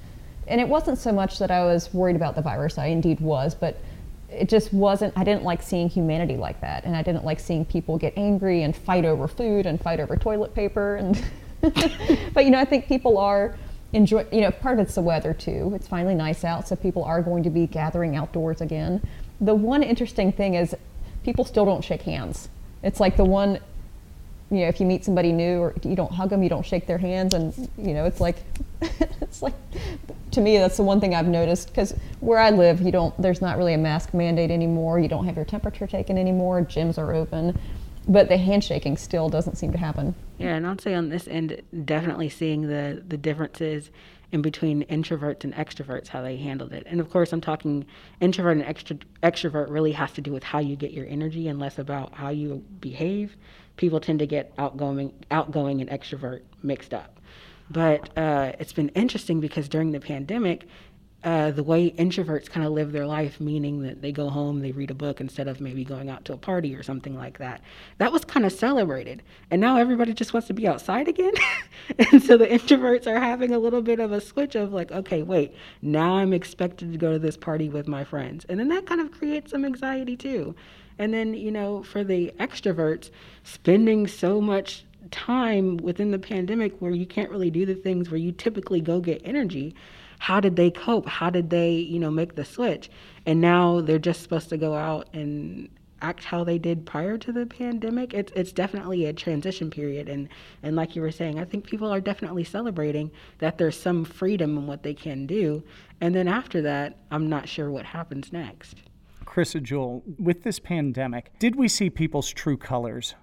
And 0.47 0.59
it 0.59 0.67
wasn't 0.67 0.97
so 0.97 1.11
much 1.11 1.39
that 1.39 1.51
I 1.51 1.63
was 1.63 1.93
worried 1.93 2.15
about 2.15 2.35
the 2.35 2.41
virus, 2.41 2.77
I 2.77 2.87
indeed 2.87 3.19
was, 3.19 3.53
but 3.53 3.77
it 4.29 4.49
just 4.49 4.73
wasn't, 4.73 5.13
I 5.15 5.23
didn't 5.23 5.43
like 5.43 5.61
seeing 5.61 5.87
humanity 5.87 6.37
like 6.37 6.59
that. 6.61 6.85
And 6.85 6.95
I 6.95 7.03
didn't 7.03 7.23
like 7.23 7.39
seeing 7.39 7.65
people 7.65 7.97
get 7.97 8.13
angry 8.17 8.63
and 8.63 8.75
fight 8.75 9.05
over 9.05 9.27
food 9.27 9.65
and 9.65 9.79
fight 9.79 9.99
over 9.99 10.15
toilet 10.15 10.55
paper. 10.55 10.95
And 10.95 11.23
but 12.33 12.45
you 12.45 12.51
know, 12.51 12.59
I 12.59 12.65
think 12.65 12.87
people 12.87 13.17
are 13.17 13.55
enjoy. 13.93 14.25
You 14.31 14.41
know, 14.41 14.51
part 14.51 14.79
of 14.79 14.85
it's 14.85 14.95
the 14.95 15.01
weather 15.01 15.33
too. 15.33 15.71
It's 15.75 15.87
finally 15.87 16.15
nice 16.15 16.43
out, 16.43 16.67
so 16.67 16.75
people 16.75 17.03
are 17.03 17.21
going 17.21 17.43
to 17.43 17.49
be 17.49 17.67
gathering 17.67 18.15
outdoors 18.15 18.61
again. 18.61 19.01
The 19.39 19.55
one 19.55 19.81
interesting 19.83 20.31
thing 20.31 20.55
is 20.55 20.75
people 21.23 21.45
still 21.45 21.65
don't 21.65 21.83
shake 21.83 22.01
hands. 22.01 22.49
It's 22.83 22.99
like 22.99 23.15
the 23.15 23.25
one 23.25 23.59
you 24.53 24.59
know, 24.59 24.67
if 24.67 24.79
you 24.79 24.85
meet 24.85 25.03
somebody 25.03 25.31
new 25.31 25.59
or 25.59 25.73
you 25.83 25.95
don't 25.95 26.11
hug 26.11 26.29
them, 26.29 26.43
you 26.43 26.49
don't 26.49 26.65
shake 26.65 26.85
their 26.85 26.99
hands, 26.99 27.33
and 27.33 27.69
you 27.77 27.93
know, 27.93 28.05
it's 28.05 28.21
like, 28.21 28.37
it's 29.21 29.41
like, 29.41 29.55
to 30.31 30.41
me, 30.41 30.57
that's 30.57 30.77
the 30.77 30.83
one 30.83 30.99
thing 30.99 31.15
I've 31.15 31.27
noticed 31.27 31.69
because 31.69 31.95
where 32.19 32.37
I 32.37 32.51
live, 32.51 32.79
you 32.79 32.91
don't, 32.91 33.19
there's 33.19 33.41
not 33.41 33.57
really 33.57 33.73
a 33.73 33.79
mask 33.79 34.13
mandate 34.13 34.51
anymore. 34.51 34.99
You 34.99 35.07
don't 35.07 35.25
have 35.25 35.35
your 35.35 35.45
temperature 35.45 35.87
taken 35.87 36.19
anymore. 36.19 36.61
Gyms 36.61 36.99
are 36.99 37.13
open, 37.13 37.59
but 38.07 38.29
the 38.29 38.37
handshaking 38.37 38.97
still 38.97 39.29
doesn't 39.29 39.55
seem 39.55 39.71
to 39.71 39.77
happen. 39.77 40.15
Yeah, 40.37 40.55
and 40.55 40.67
I'd 40.67 40.81
say 40.81 40.93
on 40.93 41.09
this 41.09 41.27
end, 41.27 41.61
definitely 41.85 42.29
seeing 42.29 42.67
the 42.67 43.03
the 43.07 43.17
differences 43.17 43.91
in 44.33 44.41
between 44.41 44.83
introverts 44.85 45.43
and 45.43 45.53
extroverts, 45.53 46.07
how 46.07 46.23
they 46.23 46.37
handled 46.37 46.73
it. 46.73 46.83
And 46.87 46.99
of 46.99 47.11
course, 47.11 47.31
I'm 47.31 47.39
talking 47.39 47.85
introvert 48.19 48.57
and 48.57 48.65
extro- 48.65 48.99
extrovert 49.21 49.69
really 49.69 49.91
has 49.91 50.11
to 50.13 50.21
do 50.21 50.33
with 50.33 50.43
how 50.43 50.57
you 50.57 50.75
get 50.75 50.91
your 50.91 51.05
energy 51.05 51.47
and 51.47 51.59
less 51.59 51.77
about 51.77 52.15
how 52.15 52.29
you 52.29 52.63
behave. 52.81 53.37
People 53.77 53.99
tend 53.99 54.19
to 54.19 54.25
get 54.25 54.51
outgoing, 54.57 55.13
outgoing 55.29 55.81
and 55.81 55.89
extrovert 55.89 56.41
mixed 56.63 56.95
up. 56.95 57.19
But 57.69 58.15
uh, 58.17 58.53
it's 58.59 58.73
been 58.73 58.89
interesting 58.89 59.39
because 59.39 59.69
during 59.69 59.91
the 59.91 59.99
pandemic, 59.99 60.67
uh, 61.23 61.51
the 61.51 61.63
way 61.63 61.91
introverts 61.91 62.49
kind 62.49 62.65
of 62.65 62.73
live 62.73 62.91
their 62.91 63.07
life, 63.07 63.39
meaning 63.39 63.81
that 63.83 64.01
they 64.01 64.11
go 64.11 64.29
home, 64.29 64.59
they 64.59 64.73
read 64.73 64.91
a 64.91 64.95
book 64.95 65.21
instead 65.21 65.47
of 65.47 65.61
maybe 65.61 65.85
going 65.85 66.09
out 66.09 66.25
to 66.25 66.33
a 66.33 66.37
party 66.37 66.75
or 66.75 66.83
something 66.83 67.15
like 67.15 67.37
that. 67.37 67.61
That 67.97 68.11
was 68.11 68.25
kind 68.25 68.45
of 68.45 68.51
celebrated. 68.51 69.23
And 69.49 69.61
now 69.61 69.77
everybody 69.77 70.13
just 70.13 70.33
wants 70.33 70.47
to 70.47 70.53
be 70.53 70.67
outside 70.67 71.07
again. 71.07 71.33
and 72.11 72.21
so 72.21 72.35
the 72.35 72.47
introverts 72.47 73.07
are 73.07 73.21
having 73.21 73.53
a 73.53 73.59
little 73.59 73.81
bit 73.81 74.01
of 74.01 74.11
a 74.11 74.19
switch 74.19 74.55
of 74.55 74.73
like, 74.73 74.91
okay, 74.91 75.23
wait, 75.23 75.55
now 75.81 76.15
I'm 76.15 76.33
expected 76.33 76.91
to 76.91 76.97
go 76.97 77.13
to 77.13 77.19
this 77.19 77.37
party 77.37 77.69
with 77.69 77.87
my 77.87 78.03
friends. 78.03 78.45
And 78.49 78.59
then 78.59 78.67
that 78.69 78.85
kind 78.85 78.99
of 78.99 79.11
creates 79.11 79.51
some 79.51 79.63
anxiety 79.63 80.17
too. 80.17 80.55
And 80.99 81.13
then, 81.13 81.33
you 81.33 81.51
know, 81.51 81.83
for 81.83 82.03
the 82.03 82.33
extroverts, 82.37 83.11
spending 83.43 84.07
so 84.07 84.41
much 84.41 84.85
time 85.09 85.77
within 85.77 86.11
the 86.11 86.19
pandemic 86.19 86.81
where 86.81 86.91
you 86.91 87.05
can't 87.05 87.29
really 87.29 87.49
do 87.49 87.65
the 87.65 87.75
things 87.75 88.09
where 88.09 88.19
you 88.19 88.31
typically 88.31 88.81
go 88.81 88.99
get 88.99 89.21
energy 89.23 89.75
how 90.23 90.39
did 90.39 90.55
they 90.55 90.71
cope? 90.71 91.05
How 91.05 91.29
did 91.29 91.49
they, 91.49 91.71
you 91.71 91.99
know, 91.99 92.09
make 92.09 92.35
the 92.35 92.45
switch? 92.45 92.89
And 93.25 93.41
now 93.41 93.81
they're 93.81 93.99
just 93.99 94.21
supposed 94.21 94.47
to 94.51 94.57
go 94.57 94.73
out 94.73 95.09
and 95.11 95.67
act 96.01 96.23
how 96.23 96.45
they 96.45 96.57
did 96.57 96.85
prior 96.85 97.17
to 97.17 97.33
the 97.33 97.45
pandemic. 97.45 98.13
It's 98.13 98.31
it's 98.33 98.53
definitely 98.53 99.03
a 99.03 99.11
transition 99.11 99.69
period 99.69 100.07
and 100.07 100.29
and 100.61 100.77
like 100.77 100.95
you 100.95 101.01
were 101.01 101.11
saying, 101.11 101.39
I 101.39 101.43
think 101.43 101.67
people 101.67 101.91
are 101.91 101.99
definitely 101.99 102.45
celebrating 102.45 103.11
that 103.39 103.57
there's 103.57 103.77
some 103.77 104.05
freedom 104.05 104.57
in 104.57 104.65
what 104.65 104.81
they 104.81 104.93
can 104.93 105.27
do. 105.27 105.61
And 105.99 106.15
then 106.15 106.29
after 106.29 106.61
that, 106.61 106.99
I'm 107.11 107.27
not 107.27 107.49
sure 107.49 107.69
what 107.69 107.85
happens 107.85 108.31
next. 108.31 108.77
Krissa 109.25 109.61
Jewell, 109.61 110.03
with 110.17 110.43
this 110.43 110.57
pandemic, 110.57 111.37
did 111.37 111.57
we 111.57 111.67
see 111.67 111.89
people's 111.89 112.29
true 112.29 112.55
colors 112.55 113.13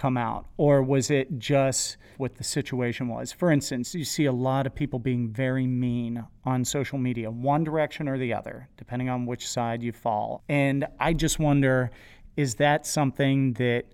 come 0.00 0.16
out? 0.16 0.46
Or 0.56 0.82
was 0.82 1.10
it 1.10 1.38
just 1.38 1.98
what 2.16 2.36
the 2.36 2.44
situation 2.44 3.08
was? 3.08 3.32
For 3.32 3.52
instance, 3.52 3.94
you 3.94 4.04
see 4.04 4.24
a 4.24 4.32
lot 4.32 4.66
of 4.66 4.74
people 4.74 4.98
being 4.98 5.28
very 5.28 5.66
mean 5.66 6.24
on 6.44 6.64
social 6.64 6.96
media, 6.98 7.30
one 7.30 7.64
direction 7.64 8.08
or 8.08 8.16
the 8.16 8.32
other, 8.32 8.68
depending 8.78 9.10
on 9.10 9.26
which 9.26 9.46
side 9.46 9.82
you 9.82 9.92
fall. 9.92 10.42
And 10.48 10.86
I 10.98 11.12
just 11.12 11.38
wonder 11.38 11.90
is 12.36 12.54
that 12.54 12.86
something 12.86 13.52
that 13.54 13.84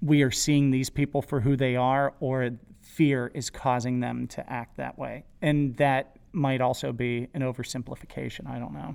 we 0.00 0.22
are 0.22 0.30
seeing 0.30 0.70
these 0.70 0.90
people 0.90 1.22
for 1.22 1.40
who 1.40 1.56
they 1.56 1.74
are, 1.74 2.14
or 2.20 2.50
fear 2.80 3.32
is 3.34 3.50
causing 3.50 3.98
them 3.98 4.28
to 4.28 4.52
act 4.52 4.76
that 4.76 4.96
way? 4.96 5.24
And 5.42 5.76
that 5.78 6.16
might 6.30 6.60
also 6.60 6.92
be 6.92 7.26
an 7.34 7.42
oversimplification. 7.42 8.48
I 8.48 8.60
don't 8.60 8.74
know. 8.74 8.94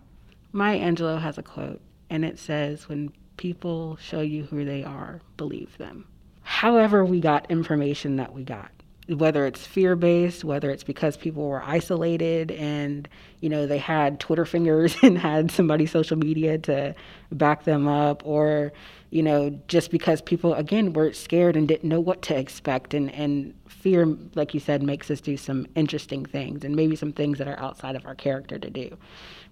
Maya 0.53 0.79
Angelou 0.79 1.19
has 1.19 1.37
a 1.37 1.43
quote, 1.43 1.81
and 2.09 2.23
it 2.23 2.39
says, 2.39 2.87
When 2.87 3.11
people 3.35 3.97
show 3.97 4.21
you 4.21 4.43
who 4.43 4.63
they 4.63 4.85
are, 4.85 5.19
believe 5.35 5.77
them 5.77 6.05
however 6.43 7.03
we 7.03 7.19
got 7.19 7.49
information 7.49 8.17
that 8.17 8.33
we 8.33 8.43
got 8.43 8.71
whether 9.07 9.45
it's 9.45 9.65
fear 9.65 9.95
based, 9.95 10.43
whether 10.43 10.69
it's 10.71 10.83
because 10.83 11.17
people 11.17 11.47
were 11.47 11.63
isolated 11.63 12.51
and, 12.51 13.07
you 13.41 13.49
know, 13.49 13.67
they 13.67 13.77
had 13.77 14.19
Twitter 14.19 14.45
fingers 14.45 14.95
and 15.03 15.17
had 15.17 15.51
somebody's 15.51 15.91
social 15.91 16.17
media 16.17 16.57
to 16.57 16.95
back 17.31 17.63
them 17.63 17.87
up, 17.87 18.25
or, 18.25 18.71
you 19.09 19.21
know, 19.21 19.59
just 19.67 19.91
because 19.91 20.21
people, 20.21 20.53
again, 20.53 20.93
were 20.93 21.11
scared 21.11 21.55
and 21.55 21.67
didn't 21.67 21.89
know 21.89 21.99
what 21.99 22.21
to 22.23 22.37
expect. 22.37 22.93
And, 22.93 23.11
and 23.11 23.53
fear, 23.67 24.05
like 24.35 24.53
you 24.53 24.59
said, 24.59 24.81
makes 24.81 25.11
us 25.11 25.19
do 25.19 25.35
some 25.35 25.67
interesting 25.75 26.25
things 26.25 26.63
and 26.63 26.75
maybe 26.75 26.95
some 26.95 27.11
things 27.11 27.37
that 27.39 27.47
are 27.47 27.59
outside 27.59 27.95
of 27.95 28.05
our 28.05 28.15
character 28.15 28.57
to 28.57 28.69
do. 28.69 28.97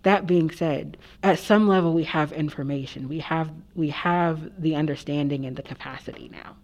That 0.03 0.25
being 0.25 0.49
said, 0.49 0.97
at 1.21 1.37
some 1.37 1.67
level, 1.67 1.93
we 1.93 2.05
have 2.05 2.31
information. 2.31 3.07
We 3.09 3.19
have, 3.19 3.51
we 3.75 3.89
have 3.89 4.61
the 4.61 4.75
understanding 4.75 5.45
and 5.45 5.57
the 5.57 5.61
capacity 5.61 6.29
now 6.29 6.55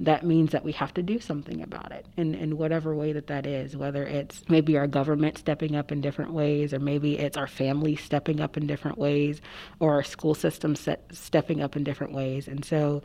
that 0.00 0.24
means 0.24 0.52
that 0.52 0.64
we 0.64 0.72
have 0.72 0.94
to 0.94 1.02
do 1.02 1.20
something 1.20 1.62
about 1.62 1.92
it 1.92 2.06
in, 2.16 2.34
in 2.34 2.56
whatever 2.56 2.94
way 2.94 3.12
that 3.12 3.26
that 3.26 3.46
is, 3.46 3.76
whether 3.76 4.02
it's 4.02 4.42
maybe 4.48 4.78
our 4.78 4.86
government 4.86 5.36
stepping 5.36 5.76
up 5.76 5.92
in 5.92 6.00
different 6.00 6.32
ways, 6.32 6.72
or 6.72 6.78
maybe 6.78 7.18
it's 7.18 7.36
our 7.36 7.46
family 7.46 7.94
stepping 7.94 8.40
up 8.40 8.56
in 8.56 8.66
different 8.66 8.96
ways, 8.96 9.42
or 9.78 9.92
our 9.92 10.02
school 10.02 10.34
system 10.34 10.74
set, 10.74 11.04
stepping 11.12 11.60
up 11.60 11.76
in 11.76 11.84
different 11.84 12.14
ways. 12.14 12.48
And 12.48 12.64
so 12.64 13.02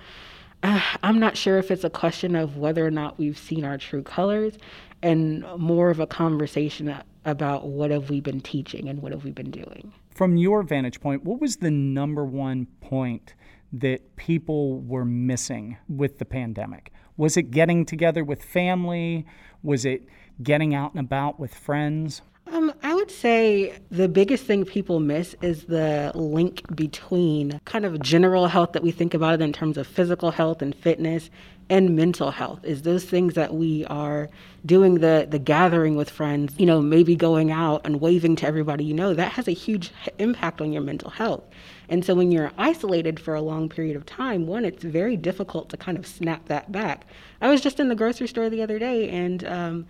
uh, 0.64 0.80
I'm 1.04 1.20
not 1.20 1.36
sure 1.36 1.58
if 1.58 1.70
it's 1.70 1.84
a 1.84 1.90
question 1.90 2.34
of 2.34 2.56
whether 2.56 2.86
or 2.86 2.92
not 2.92 3.20
we've 3.20 3.38
seen 3.38 3.66
our 3.66 3.78
true 3.78 4.02
colors 4.02 4.58
and 5.04 5.46
more 5.58 5.90
of 5.90 6.00
a 6.00 6.08
conversation 6.08 6.96
about 7.26 7.68
what 7.68 7.92
have 7.92 8.10
we 8.10 8.22
been 8.22 8.40
teaching 8.40 8.88
and 8.88 9.02
what 9.02 9.12
have 9.12 9.26
we 9.26 9.32
been 9.32 9.52
doing. 9.52 9.92
From 10.12 10.38
your 10.38 10.64
vantage 10.64 11.02
point, 11.02 11.26
what 11.26 11.42
was 11.42 11.58
the 11.58 11.72
number 11.72 12.24
one 12.24 12.68
point 12.80 13.34
that 13.80 14.16
people 14.16 14.80
were 14.82 15.06
missing 15.06 15.78
with 15.88 16.20
the 16.20 16.26
pandemic? 16.26 16.92
Was 17.18 17.38
it 17.38 17.52
getting 17.52 17.86
together 17.86 18.24
with 18.24 18.44
family? 18.44 19.26
Was 19.64 19.86
it 19.86 20.08
getting 20.42 20.74
out 20.74 20.94
and 20.94 21.00
about 21.00 21.40
with 21.40 21.54
friends? 21.54 22.22
Um, 22.48 22.74
I 22.84 22.94
would 22.94 23.10
say 23.10 23.74
the 23.90 24.08
biggest 24.08 24.46
thing 24.46 24.66
people 24.66 25.00
miss 25.00 25.36
is 25.42 25.64
the 25.64 26.12
link 26.14 26.64
between 26.76 27.60
kind 27.66 27.86
of 27.86 28.00
general 28.02 28.48
health 28.48 28.74
that 28.74 28.84
we 28.84 28.92
think 28.92 29.14
about 29.16 29.36
it 29.36 29.42
in 29.42 29.52
terms 29.52 29.78
of 29.78 29.88
physical 29.88 30.32
health 30.32 30.62
and 30.62 30.76
fitness 30.76 31.32
and 31.70 31.96
mental 31.96 32.32
health 32.32 32.64
is 32.64 32.84
those 32.84 33.04
things 33.04 33.34
that 33.34 33.54
we 33.54 33.86
are 33.86 34.30
doing 34.66 34.96
the 34.96 35.26
the 35.30 35.40
gathering 35.40 35.96
with 35.96 36.10
friends 36.10 36.54
you 36.58 36.66
know 36.66 36.82
maybe 36.82 37.16
going 37.16 37.52
out 37.52 37.82
and 37.84 38.00
waving 38.02 38.36
to 38.36 38.46
everybody 38.46 38.84
you 38.84 38.94
know 38.94 39.14
that 39.14 39.32
has 39.32 39.48
a 39.48 39.52
huge 39.52 39.92
impact 40.20 40.62
on 40.62 40.72
your 40.72 40.84
mental 40.84 41.10
health 41.10 41.44
and 41.90 42.04
so 42.04 42.16
when 42.16 42.32
you're 42.32 42.52
isolated 42.58 43.20
for 43.20 43.36
a 43.36 43.42
long 43.42 43.70
period 43.70 43.96
of 43.96 44.06
time, 44.06 44.48
one, 44.48 44.66
it's 44.66 44.84
very 44.84 45.18
difficult 45.18 45.70
to 45.70 45.78
kind 45.78 45.98
of 45.98 46.08
snap 46.08 46.48
that 46.48 46.72
back. 46.72 47.06
I 47.42 47.50
was 47.50 47.62
just 47.62 47.80
in 47.80 47.90
the 47.90 47.96
grocery 47.96 48.28
store 48.28 48.50
the 48.50 48.62
other 48.62 48.80
day 48.80 49.10
and 49.10 49.46
um, 49.46 49.88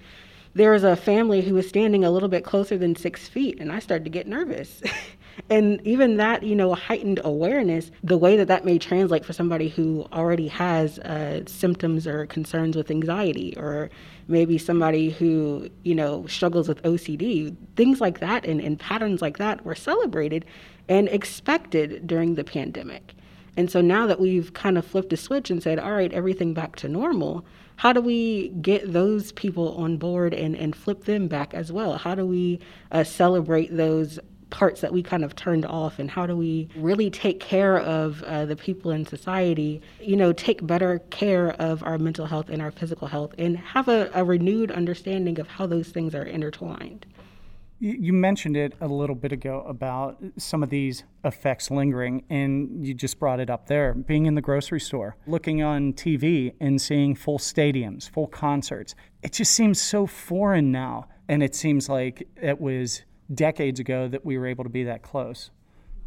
there 0.56 0.72
was 0.72 0.86
a 0.86 0.96
family 0.96 1.42
who 1.42 1.54
was 1.54 1.68
standing 1.68 2.06
a 2.06 2.10
little 2.10 2.30
bit 2.30 2.46
closer 2.46 2.78
than 2.78 2.96
six 2.96 3.28
feet, 3.28 3.60
and 3.60 3.72
I 3.72 3.80
started 3.80 4.06
to 4.06 4.10
get 4.10 4.26
nervous. 4.26 4.82
and 5.50 5.86
even 5.86 6.18
that, 6.18 6.44
you 6.44 6.56
know, 6.56 6.74
heightened 6.74 7.20
awareness, 7.24 7.92
the 8.04 8.18
way 8.18 8.38
that 8.38 8.48
that 8.48 8.66
may 8.66 8.80
translate 8.80 9.26
for 9.26 9.34
somebody 9.34 9.70
who 9.70 10.08
already 10.12 10.48
has 10.48 11.00
uh, 11.00 11.44
symptoms 11.46 12.08
or 12.08 12.26
concerns 12.26 12.76
with 12.76 12.90
anxiety, 12.90 13.54
or 13.58 13.90
maybe 14.28 14.58
somebody 14.58 15.10
who, 15.10 15.70
you 15.84 15.94
know, 15.94 16.26
struggles 16.28 16.68
with 16.68 16.82
OCD, 16.84 17.56
things 17.76 18.02
like 18.02 18.20
that 18.20 18.46
and, 18.46 18.60
and 18.62 18.80
patterns 18.80 19.22
like 19.22 19.38
that 19.38 19.64
were 19.66 19.76
celebrated 19.76 20.46
and 20.88 21.08
expected 21.10 22.08
during 22.08 22.36
the 22.36 22.44
pandemic. 22.44 23.14
And 23.58 23.72
so 23.72 23.82
now 23.82 24.06
that 24.08 24.20
we've 24.20 24.54
kind 24.54 24.78
of 24.78 24.86
flipped 24.86 25.14
a 25.14 25.18
switch 25.18 25.50
and 25.50 25.62
said, 25.62 25.80
all 25.80 25.94
right, 25.94 26.12
everything 26.12 26.54
back 26.54 26.76
to 26.78 26.90
normal, 26.90 27.46
how 27.78 27.94
do 27.94 28.02
we 28.02 28.50
get 28.62 28.92
those 28.92 29.32
people 29.34 29.76
on 29.76 29.98
board 29.98 30.34
and, 30.34 30.56
and 30.56 30.76
flip 30.76 31.06
them 31.06 31.28
back 31.28 31.54
as 31.54 31.72
well? 31.72 31.98
How 31.98 32.16
do 32.16 32.26
we 32.26 32.60
uh, 32.92 33.04
celebrate 33.04 33.76
those 33.76 34.20
parts 34.50 34.82
that 34.82 34.92
we 34.92 35.02
kind 35.02 35.24
of 35.24 35.36
turned 35.36 35.66
off 35.66 36.00
and 36.00 36.10
how 36.10 36.26
do 36.26 36.36
we 36.36 36.68
really 36.76 37.10
take 37.10 37.40
care 37.40 37.80
of 37.80 38.22
uh, 38.24 38.46
the 38.46 38.56
people 38.56 38.92
in 38.92 39.06
society 39.06 39.82
you 40.00 40.16
know 40.16 40.32
take 40.34 40.66
better 40.66 41.00
care 41.10 41.52
of 41.62 41.84
our 41.84 41.98
mental 41.98 42.26
health 42.26 42.50
and 42.50 42.62
our 42.62 42.72
physical 42.72 43.08
health 43.08 43.34
and 43.38 43.58
have 43.58 43.88
a, 43.88 44.10
a 44.14 44.24
renewed 44.24 44.72
understanding 44.72 45.40
of 45.40 45.48
how 45.48 45.66
those 45.66 45.90
things 45.90 46.14
are 46.14 46.24
intertwined 46.24 47.06
you 47.80 48.14
mentioned 48.14 48.56
it 48.56 48.74
a 48.80 48.88
little 48.88 49.16
bit 49.16 49.32
ago 49.32 49.64
about 49.68 50.18
some 50.38 50.64
of 50.64 50.70
these 50.70 51.04
effects 51.26 51.70
lingering, 51.70 52.24
and 52.30 52.86
you 52.86 52.94
just 52.94 53.20
brought 53.20 53.40
it 53.40 53.50
up 53.50 53.68
there. 53.68 53.94
Being 53.94 54.26
in 54.28 54.36
the 54.36 54.42
grocery 54.42 54.80
store, 54.80 55.18
looking 55.28 55.62
on 55.62 55.94
TV 55.94 56.54
and 56.62 56.82
seeing 56.82 57.16
full 57.16 57.38
stadiums, 57.38 58.10
full 58.10 58.28
concerts. 58.28 58.96
It 59.22 59.34
just 59.34 59.52
seems 59.52 59.82
so 59.82 60.08
foreign 60.08 60.72
now. 60.72 61.08
And 61.28 61.44
it 61.44 61.56
seems 61.56 61.90
like 61.90 62.28
it 62.42 62.62
was 62.62 63.02
decades 63.34 63.80
ago 63.80 64.08
that 64.08 64.26
we 64.26 64.38
were 64.38 64.48
able 64.48 64.64
to 64.64 64.70
be 64.70 64.84
that 64.84 65.02
close. 65.02 65.50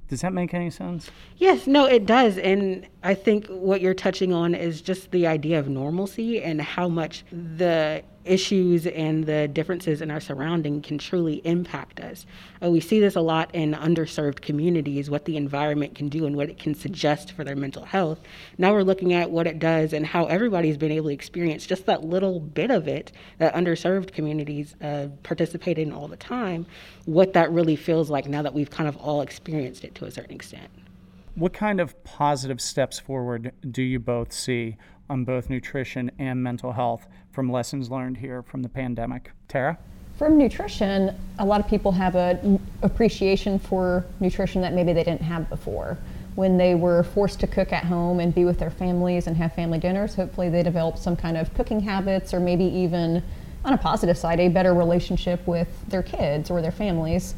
Does 0.08 0.22
that 0.22 0.32
make 0.32 0.54
any 0.54 0.70
sense? 0.70 1.10
Yes, 1.36 1.66
no, 1.66 1.84
it 1.84 2.06
does. 2.06 2.38
And 2.38 2.88
I 3.02 3.14
think 3.14 3.46
what 3.48 3.82
you're 3.82 3.92
touching 3.92 4.32
on 4.32 4.54
is 4.54 4.80
just 4.80 5.10
the 5.10 5.26
idea 5.26 5.58
of 5.58 5.68
normalcy 5.68 6.42
and 6.42 6.62
how 6.62 6.88
much 6.88 7.24
the 7.30 8.02
issues 8.28 8.86
and 8.86 9.24
the 9.24 9.48
differences 9.48 10.02
in 10.02 10.10
our 10.10 10.20
surrounding 10.20 10.82
can 10.82 10.98
truly 10.98 11.36
impact 11.44 12.00
us. 12.00 12.26
Uh, 12.62 12.70
we 12.70 12.80
see 12.80 13.00
this 13.00 13.16
a 13.16 13.20
lot 13.20 13.54
in 13.54 13.72
underserved 13.72 14.40
communities, 14.40 15.10
what 15.10 15.24
the 15.24 15.36
environment 15.36 15.94
can 15.94 16.08
do 16.08 16.26
and 16.26 16.36
what 16.36 16.48
it 16.48 16.58
can 16.58 16.74
suggest 16.74 17.32
for 17.32 17.44
their 17.44 17.56
mental 17.56 17.84
health. 17.84 18.20
Now 18.58 18.72
we're 18.72 18.82
looking 18.82 19.12
at 19.12 19.30
what 19.30 19.46
it 19.46 19.58
does 19.58 19.92
and 19.92 20.06
how 20.06 20.26
everybody's 20.26 20.76
been 20.76 20.92
able 20.92 21.08
to 21.08 21.14
experience 21.14 21.66
just 21.66 21.86
that 21.86 22.04
little 22.04 22.40
bit 22.40 22.70
of 22.70 22.86
it 22.88 23.12
that 23.38 23.54
underserved 23.54 24.12
communities 24.12 24.74
uh, 24.82 25.08
participate 25.22 25.78
in 25.78 25.92
all 25.92 26.08
the 26.08 26.16
time, 26.16 26.66
what 27.04 27.32
that 27.32 27.50
really 27.50 27.76
feels 27.76 28.10
like 28.10 28.26
now 28.26 28.42
that 28.42 28.54
we've 28.54 28.70
kind 28.70 28.88
of 28.88 28.96
all 28.96 29.22
experienced 29.22 29.84
it 29.84 29.94
to 29.94 30.04
a 30.04 30.10
certain 30.10 30.34
extent. 30.34 30.68
What 31.34 31.52
kind 31.52 31.80
of 31.80 32.02
positive 32.02 32.60
steps 32.60 32.98
forward 32.98 33.52
do 33.70 33.82
you 33.82 34.00
both 34.00 34.32
see 34.32 34.76
on 35.10 35.24
both 35.24 35.50
nutrition 35.50 36.10
and 36.18 36.42
mental 36.42 36.72
health 36.72 37.06
from 37.30 37.50
lessons 37.50 37.90
learned 37.90 38.16
here 38.16 38.42
from 38.42 38.62
the 38.62 38.68
pandemic? 38.68 39.30
Tara? 39.48 39.78
From 40.16 40.36
nutrition, 40.36 41.16
a 41.38 41.44
lot 41.44 41.60
of 41.60 41.68
people 41.68 41.92
have 41.92 42.16
an 42.16 42.60
appreciation 42.82 43.58
for 43.58 44.04
nutrition 44.18 44.60
that 44.62 44.72
maybe 44.72 44.92
they 44.92 45.04
didn't 45.04 45.22
have 45.22 45.48
before. 45.48 45.96
When 46.34 46.56
they 46.56 46.74
were 46.74 47.04
forced 47.04 47.40
to 47.40 47.46
cook 47.46 47.72
at 47.72 47.84
home 47.84 48.20
and 48.20 48.34
be 48.34 48.44
with 48.44 48.58
their 48.58 48.70
families 48.70 49.28
and 49.28 49.36
have 49.36 49.52
family 49.54 49.78
dinners, 49.78 50.14
hopefully 50.14 50.48
they 50.48 50.62
developed 50.62 50.98
some 50.98 51.16
kind 51.16 51.36
of 51.36 51.52
cooking 51.54 51.80
habits 51.80 52.34
or 52.34 52.40
maybe 52.40 52.64
even, 52.64 53.22
on 53.64 53.74
a 53.74 53.78
positive 53.78 54.18
side, 54.18 54.40
a 54.40 54.48
better 54.48 54.74
relationship 54.74 55.46
with 55.46 55.68
their 55.88 56.02
kids 56.02 56.50
or 56.50 56.62
their 56.62 56.72
families. 56.72 57.34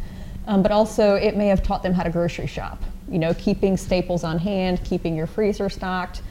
Um, 0.46 0.62
but 0.62 0.72
also, 0.72 1.16
it 1.16 1.36
may 1.36 1.48
have 1.48 1.62
taught 1.62 1.82
them 1.82 1.92
how 1.92 2.02
to 2.02 2.10
grocery 2.10 2.46
shop. 2.46 2.82
You 3.10 3.18
know, 3.18 3.34
keeping 3.34 3.76
staples 3.76 4.24
on 4.24 4.38
hand, 4.38 4.82
keeping 4.84 5.14
your 5.14 5.26
freezer 5.26 5.68
stocked. 5.68 6.22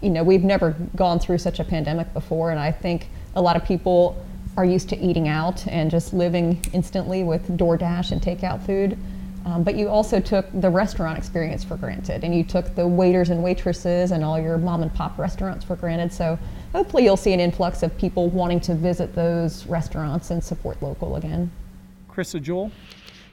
You 0.00 0.10
know, 0.10 0.22
we've 0.22 0.44
never 0.44 0.76
gone 0.96 1.18
through 1.18 1.38
such 1.38 1.60
a 1.60 1.64
pandemic 1.64 2.12
before, 2.12 2.50
and 2.50 2.60
I 2.60 2.72
think 2.72 3.08
a 3.34 3.42
lot 3.42 3.56
of 3.56 3.64
people 3.64 4.24
are 4.56 4.64
used 4.64 4.88
to 4.90 4.98
eating 4.98 5.28
out 5.28 5.66
and 5.66 5.90
just 5.90 6.12
living 6.12 6.62
instantly 6.72 7.24
with 7.24 7.56
DoorDash 7.56 8.12
and 8.12 8.20
takeout 8.20 8.64
food. 8.64 8.98
Um, 9.44 9.64
but 9.64 9.74
you 9.74 9.88
also 9.88 10.20
took 10.20 10.46
the 10.60 10.70
restaurant 10.70 11.18
experience 11.18 11.64
for 11.64 11.76
granted, 11.76 12.22
and 12.22 12.34
you 12.34 12.44
took 12.44 12.74
the 12.76 12.86
waiters 12.86 13.30
and 13.30 13.42
waitresses 13.42 14.12
and 14.12 14.22
all 14.22 14.40
your 14.40 14.56
mom 14.56 14.82
and 14.82 14.94
pop 14.94 15.18
restaurants 15.18 15.64
for 15.64 15.74
granted. 15.74 16.12
So 16.12 16.38
hopefully, 16.72 17.04
you'll 17.04 17.16
see 17.16 17.32
an 17.32 17.40
influx 17.40 17.82
of 17.82 17.96
people 17.98 18.28
wanting 18.30 18.60
to 18.60 18.74
visit 18.74 19.14
those 19.14 19.66
restaurants 19.66 20.30
and 20.30 20.42
support 20.42 20.80
local 20.80 21.16
again. 21.16 21.50
Krista 22.08 22.40
Jewell? 22.40 22.70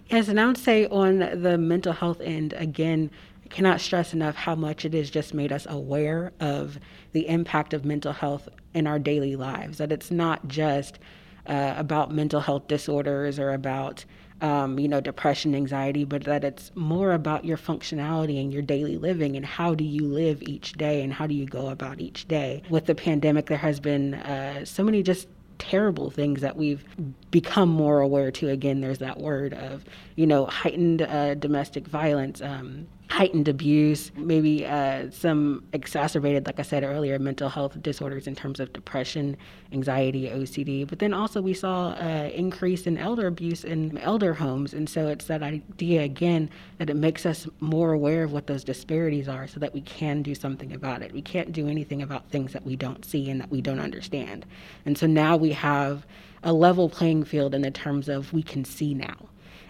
Yes, 0.09 0.27
and 0.27 0.39
I 0.39 0.47
would 0.47 0.57
say 0.57 0.87
on 0.87 1.19
the 1.19 1.59
mental 1.59 1.93
health 1.93 2.19
end, 2.21 2.53
again, 2.53 3.11
I 3.11 3.28
cannot 3.49 3.81
stress 3.81 4.13
enough 4.13 4.35
how 4.35 4.55
much 4.55 4.85
it 4.85 4.93
has 4.93 5.09
just 5.09 5.33
made 5.33 5.51
us 5.51 5.65
aware 5.69 6.31
of 6.39 6.79
the 7.11 7.27
impact 7.27 7.73
of 7.73 7.85
mental 7.85 8.13
health 8.13 8.47
in 8.73 8.87
our 8.87 8.99
daily 8.99 9.35
lives. 9.35 9.77
That 9.79 9.91
it's 9.91 10.11
not 10.11 10.47
just 10.47 10.99
uh, 11.47 11.73
about 11.77 12.11
mental 12.11 12.41
health 12.41 12.67
disorders 12.67 13.39
or 13.39 13.51
about 13.51 14.05
um, 14.41 14.79
you 14.79 14.87
know 14.87 15.01
depression, 15.01 15.53
anxiety, 15.53 16.05
but 16.05 16.23
that 16.23 16.43
it's 16.43 16.71
more 16.75 17.11
about 17.11 17.43
your 17.43 17.57
functionality 17.57 18.39
and 18.41 18.53
your 18.53 18.61
daily 18.61 18.97
living 18.97 19.35
and 19.35 19.45
how 19.45 19.75
do 19.75 19.83
you 19.83 20.05
live 20.05 20.41
each 20.43 20.73
day 20.73 21.01
and 21.01 21.11
how 21.11 21.27
do 21.27 21.33
you 21.33 21.45
go 21.45 21.69
about 21.69 21.99
each 21.99 22.27
day. 22.27 22.61
With 22.69 22.85
the 22.85 22.95
pandemic, 22.95 23.47
there 23.47 23.57
has 23.57 23.79
been 23.79 24.13
uh, 24.13 24.63
so 24.65 24.83
many 24.83 25.03
just 25.03 25.27
terrible 25.57 26.09
things 26.09 26.41
that 26.41 26.55
we've 26.55 26.83
become 27.31 27.69
more 27.69 27.99
aware 27.99 28.31
to. 28.31 28.49
Again, 28.49 28.81
there's 28.81 28.99
that 28.99 29.19
word 29.19 29.53
of, 29.53 29.83
you 30.15 30.25
know, 30.25 30.45
heightened 30.45 31.01
uh, 31.01 31.35
domestic 31.35 31.85
violence, 31.85 32.41
um, 32.41 32.87
heightened 33.09 33.47
abuse, 33.47 34.11
maybe 34.15 34.65
uh, 34.67 35.09
some 35.09 35.63
exacerbated, 35.73 36.45
like 36.45 36.59
I 36.59 36.61
said 36.61 36.83
earlier, 36.83 37.17
mental 37.17 37.49
health 37.49 37.81
disorders 37.81 38.27
in 38.27 38.35
terms 38.35 38.59
of 38.59 38.71
depression, 38.71 39.35
anxiety, 39.71 40.29
OCD. 40.29 40.87
But 40.87 40.99
then 40.99 41.13
also 41.13 41.41
we 41.41 41.55
saw 41.55 41.93
an 41.93 42.27
uh, 42.27 42.29
increase 42.29 42.85
in 42.85 42.99
elder 42.99 43.25
abuse 43.25 43.63
in 43.63 43.97
elder 43.97 44.35
homes. 44.35 44.73
And 44.73 44.87
so 44.87 45.07
it's 45.07 45.25
that 45.25 45.41
idea 45.41 46.03
again 46.03 46.51
that 46.77 46.89
it 46.89 46.95
makes 46.95 47.25
us 47.25 47.47
more 47.59 47.93
aware 47.93 48.23
of 48.23 48.31
what 48.31 48.45
those 48.45 48.63
disparities 48.63 49.27
are 49.27 49.47
so 49.47 49.59
that 49.59 49.73
we 49.73 49.81
can 49.81 50.21
do 50.21 50.35
something 50.35 50.71
about 50.73 51.01
it. 51.01 51.11
We 51.11 51.23
can't 51.23 51.51
do 51.51 51.67
anything 51.67 52.03
about 52.03 52.29
things 52.29 52.53
that 52.53 52.63
we 52.63 52.75
don't 52.75 53.03
see 53.03 53.29
and 53.31 53.41
that 53.41 53.49
we 53.49 53.59
don't 53.59 53.79
understand. 53.79 54.45
And 54.85 54.95
so 54.95 55.07
now 55.07 55.35
we 55.35 55.51
have 55.53 56.05
a 56.43 56.53
level 56.53 56.89
playing 56.89 57.23
field 57.23 57.55
in 57.55 57.63
the 57.63 57.71
terms 57.71 58.07
of 58.07 58.31
we 58.33 58.43
can 58.43 58.63
see 58.63 58.93
now. 58.93 59.17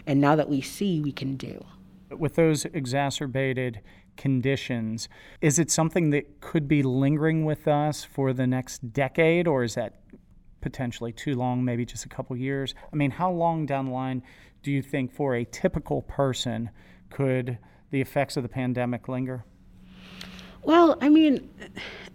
And 0.05 0.19
now 0.19 0.36
that 0.36 0.50
we 0.50 0.60
see, 0.60 1.00
we 1.00 1.13
can 1.13 1.38
do. 1.38 1.63
With 2.18 2.36
those 2.36 2.66
exacerbated 2.66 3.82
conditions, 4.18 5.08
is 5.42 5.60
it 5.60 5.72
something 5.72 6.10
that 6.10 6.42
could 6.42 6.68
be 6.68 6.84
lingering 6.84 7.46
with 7.46 7.68
us 7.68 8.04
for 8.04 8.34
the 8.34 8.48
next 8.48 8.94
decade, 8.94 9.48
or 9.48 9.63
is 9.63 9.75
that 9.75 10.01
potentially 10.62 11.12
too 11.12 11.36
long, 11.36 11.63
maybe 11.63 11.86
just 11.86 12.06
a 12.06 12.10
couple 12.10 12.36
years? 12.36 12.75
I 12.92 12.96
mean, 12.96 13.12
how 13.12 13.32
long 13.32 13.66
down 13.66 13.86
the 13.86 13.92
line 13.92 14.24
do 14.63 14.72
you 14.72 14.82
think 14.82 15.13
for 15.13 15.36
a 15.36 15.46
typical 15.46 16.01
person 16.01 16.70
could 17.10 17.58
the 17.92 18.01
effects 18.01 18.38
of 18.38 18.44
the 18.44 18.50
pandemic 18.50 19.08
linger? 19.08 19.46
Well, 20.63 20.98
I 21.01 21.10
mean, 21.10 21.50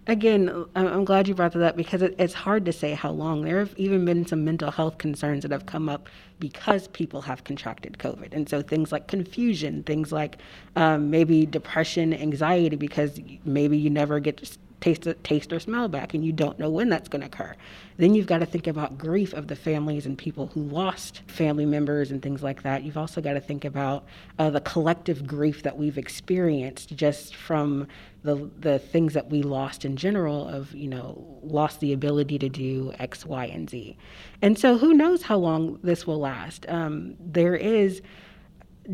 again, 0.07 0.67
I'm 0.75 1.05
glad 1.05 1.29
you 1.29 1.35
brought 1.35 1.53
that 1.53 1.63
up 1.63 1.77
because 1.77 2.03
it's 2.03 2.35
hard 2.35 2.65
to 2.67 2.73
say 2.73 2.93
how 2.93 3.11
long. 3.11 3.43
There 3.43 3.59
have 3.59 3.75
even 3.77 4.05
been 4.05 4.27
some 4.27 4.45
mental 4.45 4.71
health 4.71 4.99
concerns 4.99 5.43
that 5.43 5.51
have 5.51 5.67
come 5.67 5.89
up 5.89 6.09
because 6.39 6.89
people 6.89 7.23
have 7.23 7.45
contracted 7.45 7.99
COVID. 7.99 8.33
And 8.33 8.49
so 8.49 8.61
things 8.61 8.93
like 8.93 9.09
confusion, 9.09 9.83
things 9.83 10.13
like 10.13 10.39
um, 10.77 11.11
maybe 11.11 11.47
depression, 11.47 12.13
anxiety, 12.13 12.77
because 12.77 13.19
maybe 13.45 13.79
you 13.79 13.91
never 13.91 14.21
get 14.21 14.57
taste, 14.85 15.09
taste 15.23 15.53
or 15.53 15.59
smell 15.59 15.89
back, 15.89 16.13
and 16.13 16.25
you 16.25 16.33
don't 16.33 16.59
know 16.59 16.69
when 16.69 16.91
that's 16.91 17.09
going 17.09 17.21
to 17.23 17.27
occur. 17.27 17.57
Then 17.97 18.15
you've 18.15 18.27
got 18.27 18.39
to 18.39 18.47
think 18.47 18.67
about 18.67 18.99
grief 18.99 19.33
of 19.33 19.49
the 19.49 19.57
families 19.57 20.05
and 20.05 20.19
people 20.19 20.49
who 20.49 20.63
lost 20.63 21.23
family 21.27 21.65
members 21.65 22.11
and 22.11 22.21
things 22.21 22.43
like 22.43 22.63
that. 22.63 22.83
You've 22.83 22.99
also 22.99 23.23
got 23.23 23.33
to 23.33 23.41
think 23.41 23.65
about 23.65 24.05
uh, 24.39 24.51
the 24.51 24.61
collective 24.61 25.27
grief 25.27 25.63
that 25.63 25.79
we've 25.79 25.97
experienced 25.97 26.95
just 26.97 27.35
from 27.35 27.89
the 28.25 28.51
the 28.59 28.79
things 28.79 29.15
that 29.15 29.31
we 29.31 29.43
lost 29.43 29.85
in 29.85 29.97
general 29.97 30.49
of 30.49 30.75
you 30.75 30.89
know 30.89 31.39
lost 31.43 31.81
the 31.81 31.93
ability 31.93 32.39
to 32.39 32.49
do 32.49 32.93
X, 32.99 33.25
Y, 33.25 33.47
and 33.47 33.71
Z, 33.71 33.97
and 34.43 34.59
so 34.59 34.77
who 34.77 34.93
knows 34.93 35.23
how 35.23 35.39
long 35.39 35.79
this 35.83 36.07
will 36.07 36.21
last. 36.21 36.67
Um, 36.69 37.17
there 37.21 37.55
is 37.55 38.03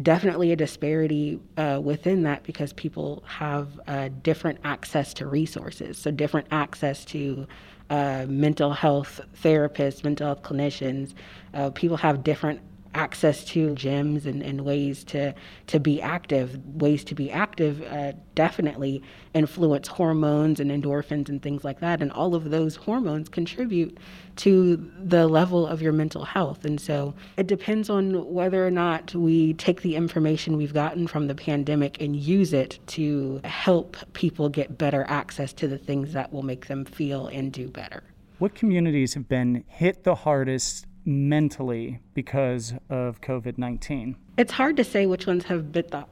definitely 0.03 0.53
a 0.53 0.57
disparity 0.57 1.41
uh, 1.57 1.81
within 1.83 2.23
that 2.23 2.43
because 2.45 2.73
people 2.73 3.23
have 3.27 3.81
uh, 3.87 4.09
different 4.23 4.59
access 4.65 5.13
to 5.15 5.27
resources, 5.27 5.99
so 5.99 6.11
different 6.11 6.47
access 6.51 7.05
to 7.07 7.47
uh, 7.91 8.25
mental 8.29 8.73
health 8.73 9.21
therapists, 9.43 10.05
mental 10.05 10.27
health 10.27 10.43
clinicians. 10.43 11.15
Uh, 11.55 11.71
people 11.71 11.97
have 11.97 12.23
different 12.23 12.61
access 12.95 13.45
to 13.45 13.69
gyms 13.71 14.27
and, 14.27 14.43
and 14.43 14.63
ways 14.63 15.05
to 15.05 15.33
to 15.69 15.79
be 15.79 16.03
active 16.03 16.59
ways 16.75 17.05
to 17.05 17.15
be 17.15 17.31
active 17.31 17.83
uh, 17.83 18.13
definitely 18.35 19.03
influence 19.35 19.87
hormones 19.87 20.59
and 20.61 20.71
endorphins 20.71 21.29
and 21.29 21.43
things 21.43 21.63
like 21.63 21.81
that. 21.81 22.01
And 22.01 22.11
all 22.13 22.35
of 22.35 22.51
those 22.51 22.75
hormones 22.77 23.29
contribute 23.29 23.99
to 24.37 24.91
the 24.99 25.29
level 25.29 25.67
of 25.67 25.83
your 25.83 25.93
mental 25.93 26.25
health. 26.25 26.65
And 26.65 26.81
so 26.81 27.15
it 27.37 27.47
depends 27.47 27.91
on 27.91 28.33
whether 28.33 28.67
or 28.67 28.71
not 28.71 29.15
we 29.15 29.55
take 29.55 29.83
the 29.83 29.95
information 29.95 30.57
we've 30.57 30.75
gotten 30.75 31.07
from 31.07 31.27
the 31.27 31.35
pandemic 31.35 32.01
and 32.01 32.17
use 32.17 32.53
it 32.53 32.79
to 32.89 33.41
help 33.45 33.97
people 34.15 34.49
get 34.49 34.79
better 34.79 35.05
access 35.09 35.53
to 35.55 35.69
the 35.69 35.79
things 35.79 36.13
that 36.15 36.33
will 36.33 36.43
make 36.43 36.67
them 36.67 36.85
feel 36.85 37.27
and 37.27 37.53
do 37.53 37.69
better. 37.69 38.03
What 38.39 38.55
communities 38.55 39.13
have 39.15 39.29
been 39.29 39.65
hit 39.69 40.05
the 40.05 40.15
hardest 40.15 40.87
mentally 41.05 42.01
because 42.15 42.75
of 42.89 43.21
COVID 43.21 43.59
19? 43.59 44.17
It's 44.37 44.53
hard 44.53 44.77
to 44.77 44.85
say 44.85 45.07
which 45.07 45.27
ones 45.27 45.45
have 45.45 45.73
bit 45.73 45.91
the 45.91 46.07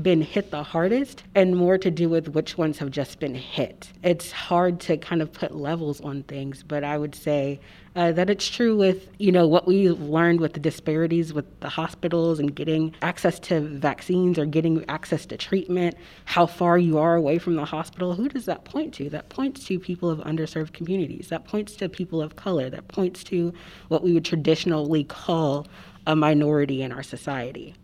been 0.00 0.22
hit 0.22 0.50
the 0.50 0.62
hardest 0.62 1.24
and 1.34 1.56
more 1.56 1.78
to 1.78 1.90
do 1.90 2.08
with 2.08 2.28
which 2.28 2.58
ones 2.58 2.78
have 2.78 2.90
just 2.90 3.18
been 3.18 3.34
hit. 3.34 3.92
It's 4.02 4.32
hard 4.32 4.80
to 4.80 4.96
kind 4.96 5.22
of 5.22 5.32
put 5.32 5.54
levels 5.54 6.00
on 6.00 6.22
things, 6.24 6.62
but 6.62 6.84
I 6.84 6.98
would 6.98 7.14
say 7.14 7.60
uh, 7.96 8.10
that 8.12 8.28
it's 8.28 8.48
true 8.48 8.76
with, 8.76 9.08
you 9.18 9.30
know, 9.30 9.46
what 9.46 9.66
we've 9.66 10.00
learned 10.00 10.40
with 10.40 10.54
the 10.54 10.60
disparities 10.60 11.32
with 11.32 11.60
the 11.60 11.68
hospitals 11.68 12.40
and 12.40 12.54
getting 12.54 12.94
access 13.02 13.38
to 13.38 13.60
vaccines 13.60 14.38
or 14.38 14.46
getting 14.46 14.84
access 14.88 15.26
to 15.26 15.36
treatment, 15.36 15.94
how 16.24 16.46
far 16.46 16.76
you 16.76 16.98
are 16.98 17.14
away 17.14 17.38
from 17.38 17.54
the 17.54 17.64
hospital. 17.64 18.14
Who 18.14 18.28
does 18.28 18.46
that 18.46 18.64
point 18.64 18.94
to? 18.94 19.08
That 19.10 19.28
points 19.28 19.64
to 19.66 19.78
people 19.78 20.10
of 20.10 20.18
underserved 20.20 20.72
communities. 20.72 21.28
That 21.28 21.44
points 21.44 21.76
to 21.76 21.88
people 21.88 22.20
of 22.20 22.34
color. 22.36 22.68
That 22.68 22.88
points 22.88 23.22
to 23.24 23.52
what 23.88 24.02
we 24.02 24.12
would 24.12 24.24
traditionally 24.24 25.04
call 25.04 25.66
a 26.06 26.16
minority 26.16 26.82
in 26.82 26.92
our 26.92 27.02
society. 27.02 27.74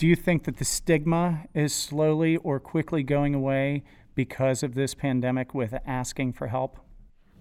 Do 0.00 0.06
you 0.06 0.16
think 0.16 0.44
that 0.44 0.56
the 0.56 0.64
stigma 0.64 1.42
is 1.52 1.74
slowly 1.74 2.38
or 2.38 2.58
quickly 2.58 3.02
going 3.02 3.34
away 3.34 3.82
because 4.14 4.62
of 4.62 4.74
this 4.74 4.94
pandemic 4.94 5.52
with 5.52 5.74
asking 5.86 6.32
for 6.32 6.46
help? 6.46 6.78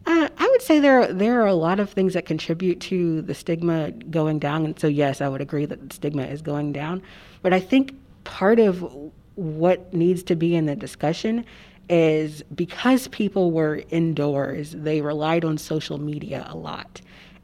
Uh, 0.05 0.27
I 0.37 0.45
would 0.45 0.61
say 0.61 0.77
there 0.79 1.13
there 1.13 1.41
are 1.41 1.47
a 1.47 1.53
lot 1.53 1.79
of 1.79 1.89
things 1.89 2.15
that 2.15 2.25
contribute 2.25 2.81
to 2.81 3.21
the 3.21 3.33
stigma 3.33 3.91
going 3.91 4.39
down, 4.39 4.65
and 4.65 4.77
so 4.77 4.87
yes, 4.87 5.21
I 5.21 5.29
would 5.29 5.39
agree 5.39 5.65
that 5.67 5.87
the 5.87 5.95
stigma 5.95 6.23
is 6.23 6.41
going 6.41 6.73
down. 6.73 7.01
But 7.41 7.53
I 7.53 7.61
think 7.61 7.93
part 8.25 8.59
of 8.59 8.85
what 9.35 9.93
needs 9.93 10.21
to 10.23 10.35
be 10.35 10.53
in 10.53 10.65
the 10.65 10.75
discussion 10.75 11.45
is 11.87 12.43
because 12.53 13.07
people 13.07 13.51
were 13.51 13.83
indoors, 13.89 14.73
they 14.73 14.99
relied 14.99 15.45
on 15.45 15.57
social 15.57 15.97
media 15.97 16.45
a 16.49 16.57
lot 16.57 16.99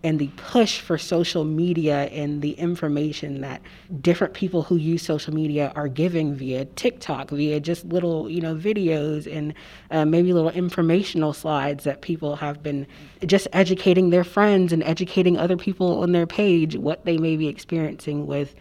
and 0.06 0.20
the 0.20 0.28
push 0.38 0.82
for 0.82 1.00
social 1.00 1.44
media 1.44 2.04
and 2.12 2.44
the 2.44 2.52
information 2.52 3.42
that 3.42 3.60
different 4.02 4.36
people 4.36 4.62
who 4.62 4.76
use 4.76 5.02
social 5.02 5.34
media 5.34 5.74
are 5.76 5.88
giving 5.88 6.36
via 6.36 6.64
TikTok, 6.64 7.32
via 7.32 7.60
just 7.60 7.84
little, 7.86 8.30
you 8.30 8.40
know, 8.40 8.54
videos 8.56 9.26
and 9.26 9.56
uh, 9.90 10.06
maybe 10.06 10.32
little 10.32 10.52
informational 10.52 11.34
slides 11.34 11.86
that 11.86 12.02
people 12.02 12.36
have 12.36 12.62
been 12.62 12.86
just 13.26 13.48
educating 13.52 14.12
their 14.12 14.24
friends 14.24 14.72
and 14.72 14.84
educating 14.84 15.40
other 15.40 15.58
people 15.58 16.04
on 16.04 16.12
their 16.12 16.28
page 16.28 16.76
what 16.78 17.04
they 17.06 17.18
may 17.18 17.36
be 17.36 17.48
experiencing 17.48 18.28
with 18.28 18.54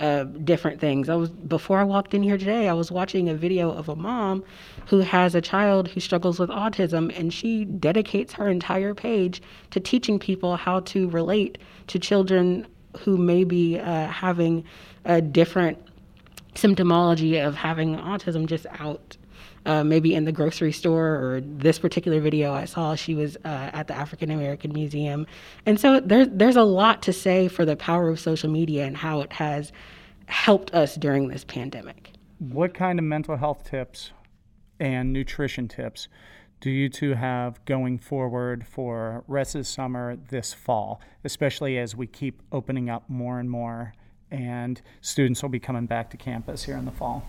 uh, 0.00 0.24
different 0.24 0.80
things. 0.80 1.08
I 1.08 1.14
was 1.14 1.28
before 1.28 1.78
I 1.78 1.84
walked 1.84 2.14
in 2.14 2.22
here 2.22 2.38
today. 2.38 2.68
I 2.68 2.72
was 2.72 2.90
watching 2.90 3.28
a 3.28 3.34
video 3.34 3.70
of 3.70 3.88
a 3.88 3.94
mom 3.94 4.42
who 4.86 5.00
has 5.00 5.34
a 5.34 5.40
child 5.40 5.88
who 5.88 6.00
struggles 6.00 6.38
with 6.38 6.48
autism, 6.48 7.16
and 7.18 7.32
she 7.32 7.66
dedicates 7.66 8.32
her 8.32 8.48
entire 8.48 8.94
page 8.94 9.42
to 9.70 9.78
teaching 9.78 10.18
people 10.18 10.56
how 10.56 10.80
to 10.80 11.08
relate 11.10 11.58
to 11.88 11.98
children 11.98 12.66
who 13.00 13.16
may 13.16 13.44
be 13.44 13.78
uh, 13.78 14.06
having 14.06 14.64
a 15.04 15.20
different 15.20 15.78
symptomology 16.54 17.46
of 17.46 17.54
having 17.54 17.96
autism 17.96 18.46
just 18.46 18.66
out 18.78 19.16
uh, 19.66 19.84
maybe 19.84 20.14
in 20.14 20.24
the 20.24 20.32
grocery 20.32 20.72
store 20.72 21.06
or 21.06 21.40
this 21.42 21.78
particular 21.78 22.20
video 22.20 22.52
I 22.52 22.64
saw, 22.64 22.94
she 22.94 23.14
was 23.14 23.36
uh, 23.44 23.70
at 23.72 23.88
the 23.88 23.94
African 23.94 24.30
American 24.30 24.72
Museum. 24.72 25.26
And 25.66 25.78
so 25.78 26.00
there's, 26.00 26.28
there's 26.30 26.56
a 26.56 26.62
lot 26.62 27.02
to 27.02 27.12
say 27.12 27.48
for 27.48 27.64
the 27.64 27.76
power 27.76 28.08
of 28.08 28.18
social 28.18 28.50
media 28.50 28.86
and 28.86 28.96
how 28.96 29.20
it 29.20 29.32
has 29.34 29.72
helped 30.26 30.72
us 30.74 30.94
during 30.94 31.28
this 31.28 31.44
pandemic. 31.44 32.12
What 32.38 32.72
kind 32.72 32.98
of 32.98 33.04
mental 33.04 33.36
health 33.36 33.64
tips 33.64 34.12
and 34.78 35.12
nutrition 35.12 35.68
tips 35.68 36.08
do 36.60 36.70
you 36.70 36.88
two 36.88 37.14
have 37.14 37.64
going 37.64 37.98
forward 37.98 38.66
for 38.66 39.24
rest 39.26 39.54
of 39.54 39.66
summer 39.66 40.16
this 40.16 40.52
fall, 40.52 41.00
especially 41.24 41.78
as 41.78 41.96
we 41.96 42.06
keep 42.06 42.42
opening 42.52 42.90
up 42.90 43.08
more 43.08 43.40
and 43.40 43.50
more 43.50 43.94
and 44.30 44.80
students 45.00 45.42
will 45.42 45.48
be 45.48 45.58
coming 45.58 45.86
back 45.86 46.10
to 46.10 46.16
campus 46.16 46.64
here 46.64 46.76
in 46.76 46.84
the 46.84 46.90
fall? 46.90 47.24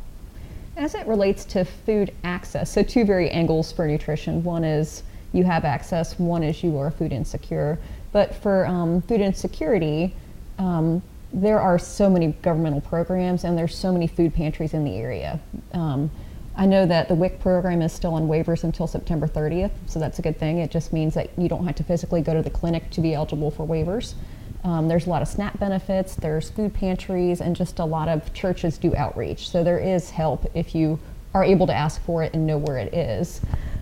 As 0.77 0.95
it 0.95 1.05
relates 1.05 1.43
to 1.45 1.65
food 1.65 2.13
access, 2.23 2.71
so 2.71 2.81
two 2.81 3.03
very 3.03 3.29
angles 3.29 3.71
for 3.71 3.85
nutrition. 3.87 4.43
One 4.43 4.63
is 4.63 5.03
you 5.33 5.43
have 5.43 5.65
access, 5.65 6.17
one 6.17 6.43
is 6.43 6.63
you 6.63 6.77
are 6.77 6.91
food 6.91 7.11
insecure. 7.11 7.77
But 8.11 8.35
for 8.35 8.65
um, 8.65 9.01
food 9.03 9.21
insecurity, 9.21 10.15
um, 10.57 11.01
there 11.33 11.59
are 11.59 11.79
so 11.79 12.09
many 12.09 12.33
governmental 12.41 12.81
programs 12.81 13.43
and 13.43 13.57
there's 13.57 13.75
so 13.75 13.91
many 13.91 14.07
food 14.07 14.33
pantries 14.33 14.73
in 14.73 14.83
the 14.83 14.95
area. 14.95 15.39
Um, 15.73 16.11
I 16.55 16.65
know 16.65 16.85
that 16.85 17.07
the 17.07 17.15
WIC 17.15 17.39
program 17.39 17.81
is 17.81 17.93
still 17.93 18.13
on 18.13 18.27
waivers 18.27 18.65
until 18.65 18.85
September 18.85 19.27
30th, 19.27 19.71
so 19.85 19.99
that's 19.99 20.19
a 20.19 20.21
good 20.21 20.37
thing. 20.37 20.57
It 20.57 20.69
just 20.69 20.91
means 20.91 21.13
that 21.13 21.29
you 21.37 21.47
don't 21.47 21.65
have 21.65 21.75
to 21.75 21.83
physically 21.83 22.21
go 22.21 22.33
to 22.33 22.41
the 22.41 22.49
clinic 22.49 22.89
to 22.91 23.01
be 23.01 23.13
eligible 23.13 23.51
for 23.51 23.65
waivers. 23.65 24.15
Um, 24.63 24.87
there's 24.87 25.07
a 25.07 25.09
lot 25.09 25.21
of 25.21 25.27
SNAP 25.27 25.59
benefits, 25.59 26.15
there's 26.15 26.49
food 26.49 26.73
pantries, 26.73 27.41
and 27.41 27.55
just 27.55 27.79
a 27.79 27.85
lot 27.85 28.07
of 28.07 28.31
churches 28.33 28.77
do 28.77 28.95
outreach. 28.95 29.49
So 29.49 29.63
there 29.63 29.79
is 29.79 30.09
help 30.11 30.49
if 30.53 30.75
you 30.75 30.99
are 31.33 31.43
able 31.43 31.65
to 31.67 31.73
ask 31.73 32.01
for 32.03 32.23
it 32.23 32.33
and 32.33 32.45
know 32.45 32.57
where 32.57 32.77
it 32.77 32.93
is. 32.93 33.41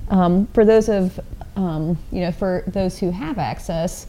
Um, 0.10 0.48
for 0.48 0.64
those 0.66 0.90
of 0.90 1.20
um, 1.56 1.98
you 2.12 2.22
know, 2.22 2.32
for 2.32 2.64
those 2.68 2.98
who 2.98 3.12
have 3.12 3.38
access, 3.38 4.08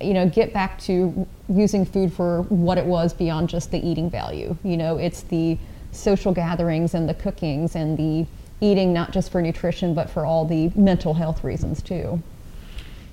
you 0.00 0.12
know, 0.12 0.28
get 0.28 0.52
back 0.52 0.78
to 0.80 1.26
using 1.48 1.86
food 1.86 2.12
for 2.12 2.42
what 2.42 2.76
it 2.76 2.84
was 2.84 3.14
beyond 3.14 3.48
just 3.48 3.70
the 3.70 3.78
eating 3.78 4.10
value. 4.10 4.56
You 4.62 4.76
know, 4.76 4.98
it's 4.98 5.22
the 5.22 5.56
social 5.92 6.32
gatherings 6.32 6.94
and 6.94 7.08
the 7.08 7.14
cookings 7.14 7.74
and 7.74 7.96
the 7.96 8.26
eating 8.60 8.92
not 8.92 9.12
just 9.12 9.30
for 9.32 9.40
nutrition 9.42 9.94
but 9.94 10.08
for 10.08 10.24
all 10.24 10.44
the 10.44 10.70
mental 10.74 11.14
health 11.14 11.42
reasons 11.42 11.80
too. 11.80 12.22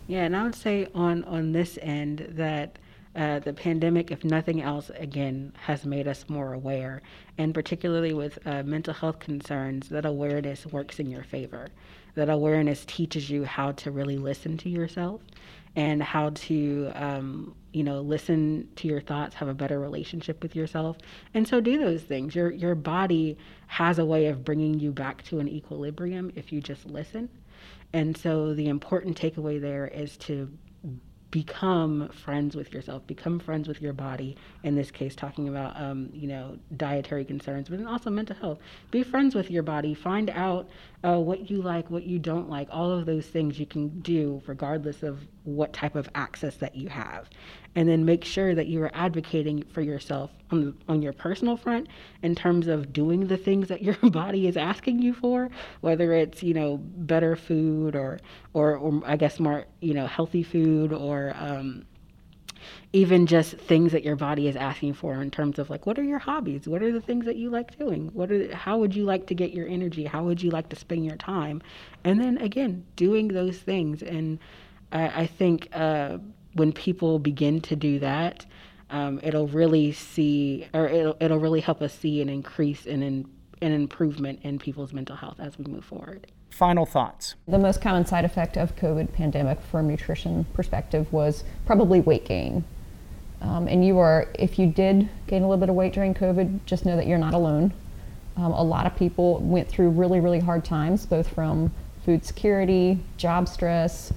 Yeah, 0.07 0.23
and 0.23 0.35
I 0.35 0.43
would 0.43 0.55
say 0.55 0.87
on 0.93 1.23
on 1.23 1.53
this 1.53 1.79
end 1.81 2.27
that 2.31 2.77
uh, 3.15 3.39
the 3.39 3.53
pandemic, 3.53 4.09
if 4.11 4.23
nothing 4.23 4.61
else, 4.61 4.89
again 4.95 5.53
has 5.63 5.85
made 5.85 6.07
us 6.07 6.25
more 6.29 6.53
aware, 6.53 7.01
and 7.37 7.53
particularly 7.53 8.13
with 8.13 8.39
uh, 8.45 8.63
mental 8.63 8.93
health 8.93 9.19
concerns, 9.19 9.89
that 9.89 10.05
awareness 10.05 10.65
works 10.65 10.99
in 10.99 11.09
your 11.09 11.23
favor. 11.23 11.67
That 12.15 12.29
awareness 12.29 12.85
teaches 12.85 13.29
you 13.29 13.43
how 13.43 13.73
to 13.73 13.91
really 13.91 14.17
listen 14.17 14.57
to 14.59 14.69
yourself 14.69 15.21
and 15.75 16.03
how 16.03 16.31
to 16.31 16.91
um, 16.95 17.55
you 17.71 17.83
know 17.83 18.01
listen 18.01 18.67
to 18.75 18.87
your 18.87 18.99
thoughts 19.01 19.35
have 19.35 19.47
a 19.47 19.53
better 19.53 19.79
relationship 19.79 20.41
with 20.41 20.55
yourself. 20.55 20.97
And 21.33 21.47
so 21.47 21.61
do 21.61 21.77
those 21.77 22.03
things. 22.03 22.35
Your 22.35 22.51
your 22.51 22.75
body 22.75 23.37
has 23.67 23.99
a 23.99 24.05
way 24.05 24.27
of 24.27 24.43
bringing 24.45 24.79
you 24.79 24.91
back 24.91 25.23
to 25.25 25.39
an 25.39 25.47
equilibrium 25.47 26.31
if 26.35 26.51
you 26.51 26.61
just 26.61 26.85
listen. 26.85 27.29
And 27.93 28.15
so 28.15 28.53
the 28.53 28.67
important 28.67 29.19
takeaway 29.19 29.59
there 29.59 29.87
is 29.87 30.17
to 30.17 30.49
become 31.31 32.09
friends 32.09 32.55
with 32.55 32.73
yourself, 32.73 33.07
become 33.07 33.39
friends 33.39 33.67
with 33.67 33.81
your 33.81 33.93
body. 33.93 34.35
In 34.63 34.75
this 34.75 34.91
case, 34.91 35.15
talking 35.15 35.47
about 35.47 35.79
um, 35.81 36.09
you 36.13 36.27
know 36.27 36.57
dietary 36.77 37.25
concerns, 37.25 37.69
but 37.69 37.77
then 37.77 37.87
also 37.87 38.09
mental 38.09 38.35
health. 38.35 38.59
Be 38.91 39.03
friends 39.03 39.33
with 39.33 39.49
your 39.49 39.63
body. 39.63 39.93
Find 39.93 40.29
out 40.29 40.69
uh, 41.03 41.17
what 41.17 41.49
you 41.49 41.61
like, 41.61 41.89
what 41.89 42.03
you 42.03 42.19
don't 42.19 42.49
like. 42.49 42.67
All 42.71 42.91
of 42.91 43.05
those 43.05 43.25
things 43.25 43.59
you 43.59 43.65
can 43.65 44.01
do 44.01 44.41
regardless 44.45 45.03
of 45.03 45.19
what 45.43 45.73
type 45.73 45.95
of 45.95 46.09
access 46.15 46.55
that 46.57 46.75
you 46.75 46.89
have. 46.89 47.29
And 47.75 47.87
then 47.87 48.05
make 48.05 48.23
sure 48.23 48.53
that 48.53 48.67
you 48.67 48.83
are 48.83 48.91
advocating 48.93 49.63
for 49.63 49.81
yourself 49.81 50.31
on, 50.51 50.77
on 50.87 51.01
your 51.01 51.13
personal 51.13 51.57
front 51.57 51.87
in 52.21 52.35
terms 52.35 52.67
of 52.67 52.91
doing 52.91 53.27
the 53.27 53.37
things 53.37 53.69
that 53.69 53.81
your 53.81 53.95
body 54.11 54.47
is 54.47 54.57
asking 54.57 55.01
you 55.01 55.13
for 55.13 55.49
whether 55.79 56.13
it's 56.13 56.43
you 56.43 56.53
know 56.53 56.77
better 56.77 57.35
food 57.35 57.95
or 57.95 58.19
or, 58.53 58.75
or 58.75 59.01
i 59.05 59.15
guess 59.15 59.39
more 59.39 59.65
you 59.79 59.93
know 59.93 60.05
healthy 60.05 60.43
food 60.43 60.91
or 60.91 61.33
um, 61.37 61.85
even 62.93 63.25
just 63.25 63.53
things 63.53 63.91
that 63.91 64.03
your 64.03 64.15
body 64.15 64.47
is 64.47 64.55
asking 64.55 64.93
for 64.93 65.21
in 65.21 65.31
terms 65.31 65.59
of 65.59 65.69
like 65.69 65.85
what 65.85 65.97
are 65.97 66.03
your 66.03 66.19
hobbies? 66.19 66.67
What 66.67 66.81
are 66.83 66.91
the 66.91 67.01
things 67.01 67.25
that 67.25 67.35
you 67.35 67.49
like 67.49 67.77
doing? 67.77 68.09
What 68.13 68.31
are 68.31 68.53
how 68.55 68.77
would 68.79 68.95
you 68.95 69.05
like 69.05 69.27
to 69.27 69.35
get 69.35 69.51
your 69.51 69.67
energy? 69.67 70.05
How 70.05 70.23
would 70.23 70.41
you 70.41 70.51
like 70.51 70.69
to 70.69 70.75
spend 70.75 71.05
your 71.05 71.15
time? 71.15 71.61
And 72.03 72.19
then 72.19 72.37
again 72.37 72.85
doing 72.95 73.29
those 73.29 73.57
things 73.59 74.03
and 74.03 74.39
i, 74.91 75.21
I 75.21 75.27
think 75.27 75.69
uh, 75.73 76.17
when 76.53 76.73
people 76.73 77.19
begin 77.19 77.61
to 77.61 77.75
do 77.75 77.99
that, 77.99 78.45
um, 78.89 79.19
it'll 79.23 79.47
really 79.47 79.93
see, 79.93 80.67
or 80.73 80.87
it'll, 80.87 81.15
it'll 81.19 81.39
really 81.39 81.61
help 81.61 81.81
us 81.81 81.93
see 81.93 82.21
an 82.21 82.29
increase 82.29 82.85
and 82.85 83.03
in 83.03 83.13
an, 83.13 83.29
an 83.61 83.71
improvement 83.71 84.39
in 84.43 84.59
people's 84.59 84.91
mental 84.91 85.15
health 85.15 85.39
as 85.39 85.57
we 85.57 85.65
move 85.65 85.85
forward. 85.85 86.27
Final 86.49 86.85
thoughts. 86.85 87.35
The 87.47 87.57
most 87.57 87.81
common 87.81 88.05
side 88.05 88.25
effect 88.25 88.57
of 88.57 88.75
COVID 88.75 89.13
pandemic 89.13 89.61
from 89.61 89.87
nutrition 89.87 90.45
perspective 90.53 91.11
was 91.13 91.43
probably 91.65 92.01
weight 92.01 92.25
gain. 92.25 92.65
Um, 93.41 93.67
and 93.67 93.85
you 93.85 93.97
are, 93.97 94.27
if 94.37 94.59
you 94.59 94.67
did 94.67 95.09
gain 95.27 95.41
a 95.41 95.47
little 95.47 95.59
bit 95.59 95.69
of 95.69 95.75
weight 95.75 95.93
during 95.93 96.13
COVID, 96.13 96.65
just 96.65 96.85
know 96.85 96.95
that 96.97 97.07
you're 97.07 97.17
not 97.17 97.33
alone. 97.33 97.73
Um, 98.35 98.51
a 98.51 98.63
lot 98.63 98.85
of 98.85 98.95
people 98.95 99.39
went 99.39 99.69
through 99.69 99.89
really, 99.89 100.19
really 100.19 100.39
hard 100.39 100.65
times, 100.65 101.05
both 101.05 101.27
from 101.29 101.73
food 102.05 102.25
security, 102.25 102.99
job 103.17 103.47
stress, 103.47 104.11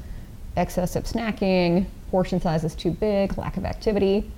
excessive 0.56 1.04
snacking, 1.04 1.86
portion 2.10 2.40
size 2.40 2.64
is 2.64 2.74
too 2.74 2.90
big, 2.90 3.36
lack 3.36 3.56
of 3.56 3.64
activity. 3.64 4.30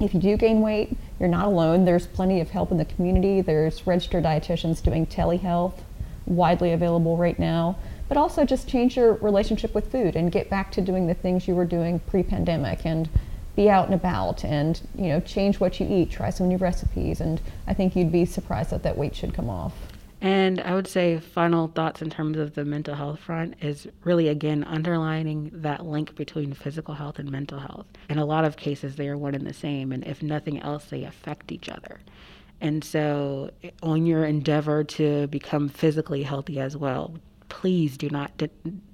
If 0.00 0.14
you 0.14 0.20
do 0.20 0.36
gain 0.36 0.60
weight, 0.62 0.96
you're 1.18 1.28
not 1.28 1.46
alone. 1.46 1.84
There's 1.84 2.06
plenty 2.06 2.40
of 2.40 2.50
help 2.50 2.70
in 2.70 2.78
the 2.78 2.86
community. 2.86 3.42
There's 3.42 3.86
registered 3.86 4.24
dietitians 4.24 4.82
doing 4.82 5.06
telehealth, 5.06 5.74
widely 6.26 6.72
available 6.72 7.16
right 7.16 7.38
now. 7.38 7.76
But 8.08 8.16
also 8.16 8.44
just 8.44 8.66
change 8.66 8.96
your 8.96 9.14
relationship 9.14 9.74
with 9.74 9.92
food 9.92 10.16
and 10.16 10.32
get 10.32 10.48
back 10.48 10.72
to 10.72 10.80
doing 10.80 11.06
the 11.06 11.14
things 11.14 11.46
you 11.46 11.54
were 11.54 11.66
doing 11.66 12.00
pre-pandemic 12.00 12.84
and 12.86 13.08
be 13.56 13.68
out 13.68 13.86
and 13.86 13.94
about 13.94 14.44
and 14.44 14.80
you 14.94 15.08
know 15.08 15.20
change 15.20 15.60
what 15.60 15.78
you 15.78 15.86
eat, 15.88 16.10
try 16.10 16.30
some 16.30 16.48
new 16.48 16.56
recipes, 16.56 17.20
and 17.20 17.40
I 17.66 17.74
think 17.74 17.94
you'd 17.94 18.12
be 18.12 18.24
surprised 18.24 18.70
that 18.70 18.82
that 18.84 18.96
weight 18.96 19.14
should 19.14 19.34
come 19.34 19.50
off. 19.50 19.74
And 20.20 20.60
I 20.60 20.74
would 20.74 20.86
say 20.86 21.18
final 21.18 21.68
thoughts 21.68 22.02
in 22.02 22.10
terms 22.10 22.36
of 22.36 22.54
the 22.54 22.64
mental 22.64 22.94
health 22.94 23.20
front 23.20 23.54
is 23.62 23.88
really 24.04 24.28
again 24.28 24.64
underlining 24.64 25.50
that 25.54 25.86
link 25.86 26.14
between 26.14 26.52
physical 26.52 26.94
health 26.94 27.18
and 27.18 27.30
mental 27.30 27.58
health. 27.58 27.86
In 28.10 28.18
a 28.18 28.26
lot 28.26 28.44
of 28.44 28.56
cases, 28.56 28.96
they 28.96 29.08
are 29.08 29.16
one 29.16 29.34
and 29.34 29.46
the 29.46 29.54
same, 29.54 29.92
and 29.92 30.04
if 30.04 30.22
nothing 30.22 30.60
else, 30.60 30.86
they 30.86 31.04
affect 31.04 31.50
each 31.50 31.70
other. 31.70 32.00
And 32.60 32.84
so, 32.84 33.50
on 33.82 34.04
your 34.04 34.26
endeavor 34.26 34.84
to 34.84 35.26
become 35.28 35.70
physically 35.70 36.22
healthy 36.22 36.60
as 36.60 36.76
well, 36.76 37.14
please 37.48 37.96
do 37.96 38.10
not 38.10 38.42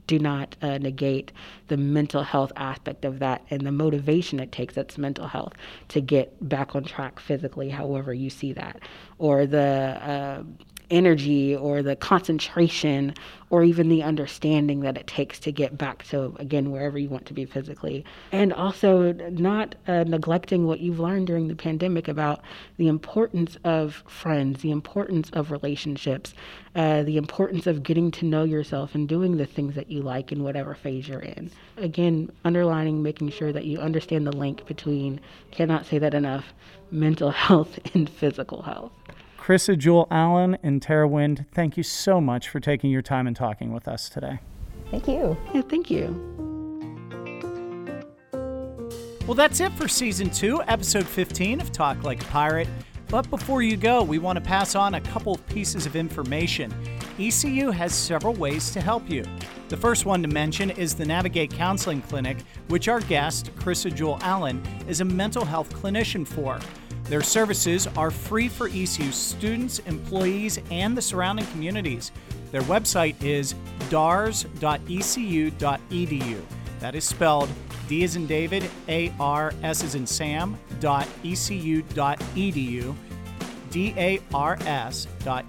do 0.07 0.19
not 0.21 0.57
uh, 0.63 0.79
negate 0.79 1.33
the 1.69 1.77
mental 1.77 2.23
health 2.23 2.53
aspect 2.57 3.05
of 3.05 3.19
that 3.19 3.45
and 3.51 3.67
the 3.67 3.73
motivation 3.73 4.41
it 4.41 4.53
takes 4.53 4.75
that's 4.75 4.97
mental 4.97 5.27
health 5.27 5.53
to 5.89 6.01
get 6.01 6.49
back 6.49 6.75
on 6.75 6.85
track 6.85 7.19
physically 7.19 7.69
however 7.71 8.15
you 8.15 8.31
see 8.31 8.53
that 8.53 8.79
or 9.19 9.47
the 9.47 9.59
uh, 9.61 10.43
energy 10.91 11.55
or 11.55 11.83
the 11.83 11.97
concentration 11.97 13.15
or 13.51 13.63
even 13.63 13.89
the 13.89 14.03
understanding 14.03 14.81
that 14.81 14.97
it 14.97 15.07
takes 15.07 15.39
to 15.39 15.53
get 15.53 15.77
back 15.79 16.03
to 16.05 16.35
again 16.39 16.71
wherever 16.71 16.99
you 16.99 17.09
want 17.09 17.27
to 17.27 17.33
be 17.33 17.45
physically. 17.45 18.05
And 18.33 18.53
also 18.53 19.13
not 19.13 19.75
uh, 19.87 20.05
neglecting 20.05 20.67
what 20.67 20.81
you've 20.81 21.01
learned 21.01 21.27
during 21.27 21.49
the 21.49 21.55
pandemic 21.55 22.09
about 22.09 22.43
the 22.77 22.89
importance 22.89 23.57
of 23.65 24.03
friends 24.07 24.63
the 24.63 24.71
importance 24.71 25.31
of 25.31 25.51
relationships 25.51 26.35
uh, 26.75 27.03
the 27.05 27.17
importance 27.17 27.67
of 27.67 27.83
getting 27.83 28.11
to 28.11 28.25
know 28.25 28.45
yourself 28.45 28.95
and 28.95 29.09
doing 29.09 29.37
the 29.37 29.47
things 29.47 29.75
that 29.75 29.91
you 29.91 30.03
like 30.03 30.31
in 30.31 30.43
whatever 30.43 30.75
phase 30.75 31.09
you're 31.09 31.21
in. 31.21 31.51
Again 31.77 32.31
underlining 32.45 33.03
making 33.03 33.31
sure 33.31 33.53
that 33.53 33.65
you 33.65 33.79
understand 33.79 34.27
the 34.27 34.37
link 34.37 34.67
between 34.67 35.21
cannot 35.51 35.87
say 35.87 35.99
that 35.99 36.15
enough 36.15 36.53
mental 36.91 37.31
health 37.47 37.79
and 37.95 38.09
physical 38.09 38.63
health 38.63 38.93
Krissa 39.47 39.79
Jewell 39.79 40.09
Allen 40.11 40.59
and 40.65 40.83
Tara 40.83 41.07
Wind, 41.07 41.47
thank 41.53 41.77
you 41.77 41.85
so 41.85 42.21
much 42.21 42.49
for 42.49 42.59
taking 42.59 42.91
your 42.91 43.01
time 43.01 43.29
and 43.29 43.37
talking 43.37 43.73
with 43.73 43.87
us 43.87 44.09
today. 44.09 44.41
Thank 44.91 45.07
you. 45.07 45.37
Yeah, 45.55 45.63
thank 45.63 45.89
you. 45.89 46.09
Well, 49.25 49.37
that's 49.37 49.61
it 49.61 49.71
for 49.75 49.87
season 49.87 50.31
two, 50.31 50.63
episode 50.67 51.07
15 51.07 51.61
of 51.61 51.71
Talk 51.71 52.03
Like 52.03 52.23
a 52.23 52.25
Pirate. 52.25 52.67
But 53.07 53.31
before 53.31 53.63
you 53.63 53.77
go, 53.77 54.03
we 54.03 54.19
want 54.19 54.37
to 54.37 54.41
pass 54.41 54.75
on 54.75 54.95
a 54.95 55.01
couple 55.01 55.37
of 55.37 55.47
pieces 55.47 55.87
of 55.87 55.95
information. 55.95 56.75
ECU 57.17 57.71
has 57.71 57.95
several 57.95 58.35
ways 58.35 58.73
to 58.73 58.81
help 58.81 59.09
you. 59.09 59.25
The 59.69 59.77
first 59.77 60.07
one 60.07 60.23
to 60.23 60.29
mention 60.29 60.71
is 60.71 60.97
the 60.97 61.05
Navigate 61.05 61.53
Counseling 61.53 62.03
Clinic, 62.03 62.39
which 62.67 62.89
our 62.89 63.01
guest, 63.03 63.55
Krissa 63.55 63.95
Jewell 63.95 64.19
Allen, 64.23 64.61
is 64.89 65.03
a 65.03 65.05
mental 65.05 65.45
health 65.45 65.73
clinician 65.73 66.27
for. 66.27 66.59
Their 67.09 67.23
services 67.23 67.87
are 67.97 68.11
free 68.11 68.49
for 68.49 68.67
ECU 68.67 69.13
students, 69.13 69.79
employees, 69.81 70.59
and 70.71 70.97
the 70.97 71.03
surrounding 71.03 71.47
communities. 71.47 72.11
Their 72.51 72.63
website 72.63 73.23
is 73.23 73.55
dars.ecu.edu. 73.91 74.41
That 76.81 76.95
is 76.95 77.05
spelled 77.05 77.49
D 77.89 78.03
as 78.03 78.17
in 78.17 78.27
David, 78.27 78.69
A 78.89 79.13
R 79.21 79.55
S 79.63 79.85
as 79.85 79.95
in 79.95 80.07
Sam, 80.07 80.59
dot 80.81 81.07
D 83.71 83.95
A 83.97 84.21
R 84.35 84.59
S 84.63 85.07
dot. 85.25 85.45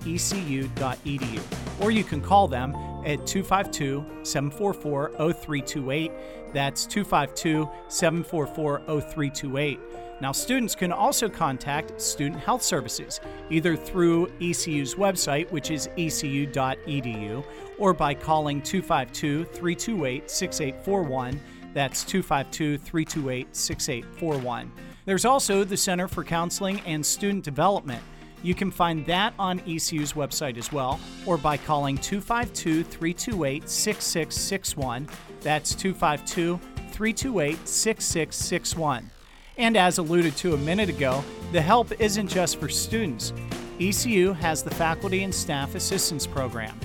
Or 1.80 1.92
you 1.92 2.04
can 2.04 2.22
call 2.22 2.48
them 2.48 2.76
at 3.06 3.26
252 3.26 4.06
744 4.24 5.10
0328. 5.18 6.12
That's 6.54 6.86
252 6.86 7.70
744 7.88 8.80
0328. 8.80 9.80
Now, 10.20 10.32
students 10.32 10.74
can 10.74 10.92
also 10.92 11.30
contact 11.30 12.02
Student 12.02 12.42
Health 12.42 12.64
Services 12.64 13.20
either 13.52 13.76
through 13.76 14.28
ECU's 14.42 14.96
website, 14.96 15.52
which 15.52 15.70
is 15.70 15.90
ecu.edu, 15.98 17.46
or 17.78 17.94
by 17.94 18.14
calling 18.14 18.62
252 18.62 19.46
328 19.46 20.30
6841. 20.30 21.40
That's 21.74 22.04
252 22.04 22.80
328 22.80 23.56
6841. 23.56 24.72
There's 25.06 25.26
also 25.26 25.64
the 25.64 25.78
Center 25.78 26.08
for 26.08 26.24
Counseling 26.24 26.82
and 26.82 27.06
Student 27.06 27.44
Development. 27.44 28.02
You 28.42 28.56
can 28.56 28.72
find 28.72 29.06
that 29.06 29.34
on 29.38 29.60
ECU's 29.62 30.14
website 30.14 30.58
as 30.58 30.72
well, 30.72 31.00
or 31.26 31.38
by 31.38 31.58
calling 31.58 31.98
252 31.98 32.84
328 32.84 33.70
6661. 33.70 35.08
That's 35.42 35.76
252 35.76 36.60
328 36.92 37.68
6661. 37.68 39.12
And 39.58 39.76
as 39.76 39.98
alluded 39.98 40.36
to 40.38 40.54
a 40.54 40.58
minute 40.58 40.90
ago, 40.90 41.24
the 41.52 41.62
help 41.62 41.92
isn't 42.00 42.28
just 42.28 42.60
for 42.60 42.70
students. 42.70 43.34
ECU 43.80 44.34
has 44.34 44.64
the 44.64 44.74
Faculty 44.74 45.24
and 45.24 45.34
Staff 45.34 45.76
Assistance 45.76 46.28
Program. 46.28 46.78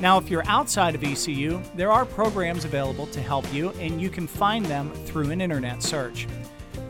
Now, 0.00 0.18
if 0.18 0.30
you're 0.30 0.46
outside 0.46 0.94
of 0.94 1.04
ECU, 1.04 1.60
there 1.74 1.92
are 1.92 2.04
programs 2.04 2.64
available 2.64 3.06
to 3.08 3.20
help 3.20 3.52
you, 3.52 3.70
and 3.72 4.00
you 4.00 4.10
can 4.10 4.26
find 4.26 4.64
them 4.66 4.90
through 5.06 5.30
an 5.30 5.40
internet 5.40 5.82
search. 5.82 6.26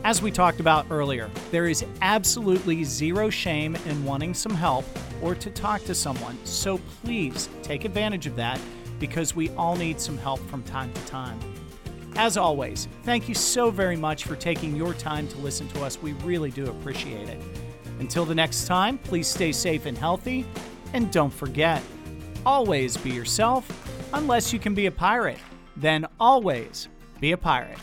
As 0.03 0.21
we 0.21 0.31
talked 0.31 0.59
about 0.59 0.85
earlier, 0.89 1.29
there 1.51 1.67
is 1.67 1.85
absolutely 2.01 2.83
zero 2.83 3.29
shame 3.29 3.75
in 3.85 4.03
wanting 4.03 4.33
some 4.33 4.53
help 4.53 4.85
or 5.21 5.35
to 5.35 5.49
talk 5.51 5.83
to 5.85 5.93
someone, 5.93 6.37
so 6.43 6.79
please 7.03 7.49
take 7.61 7.85
advantage 7.85 8.25
of 8.25 8.35
that 8.35 8.59
because 8.99 9.35
we 9.35 9.49
all 9.51 9.75
need 9.75 9.99
some 9.99 10.17
help 10.17 10.39
from 10.47 10.63
time 10.63 10.91
to 10.93 11.05
time. 11.05 11.39
As 12.15 12.37
always, 12.37 12.87
thank 13.03 13.29
you 13.29 13.35
so 13.35 13.71
very 13.71 13.95
much 13.95 14.25
for 14.25 14.35
taking 14.35 14.75
your 14.75 14.93
time 14.93 15.27
to 15.29 15.37
listen 15.37 15.67
to 15.69 15.83
us. 15.83 16.01
We 16.01 16.13
really 16.23 16.51
do 16.51 16.67
appreciate 16.67 17.29
it. 17.29 17.41
Until 17.99 18.25
the 18.25 18.35
next 18.35 18.65
time, 18.65 18.97
please 18.97 19.27
stay 19.27 19.51
safe 19.51 19.85
and 19.85 19.97
healthy, 19.97 20.45
and 20.93 21.11
don't 21.11 21.33
forget 21.33 21.81
always 22.45 22.97
be 22.97 23.11
yourself, 23.11 23.67
unless 24.13 24.51
you 24.51 24.59
can 24.59 24.73
be 24.73 24.87
a 24.87 24.91
pirate. 24.91 25.37
Then 25.77 26.07
always 26.19 26.87
be 27.19 27.31
a 27.31 27.37
pirate. 27.37 27.77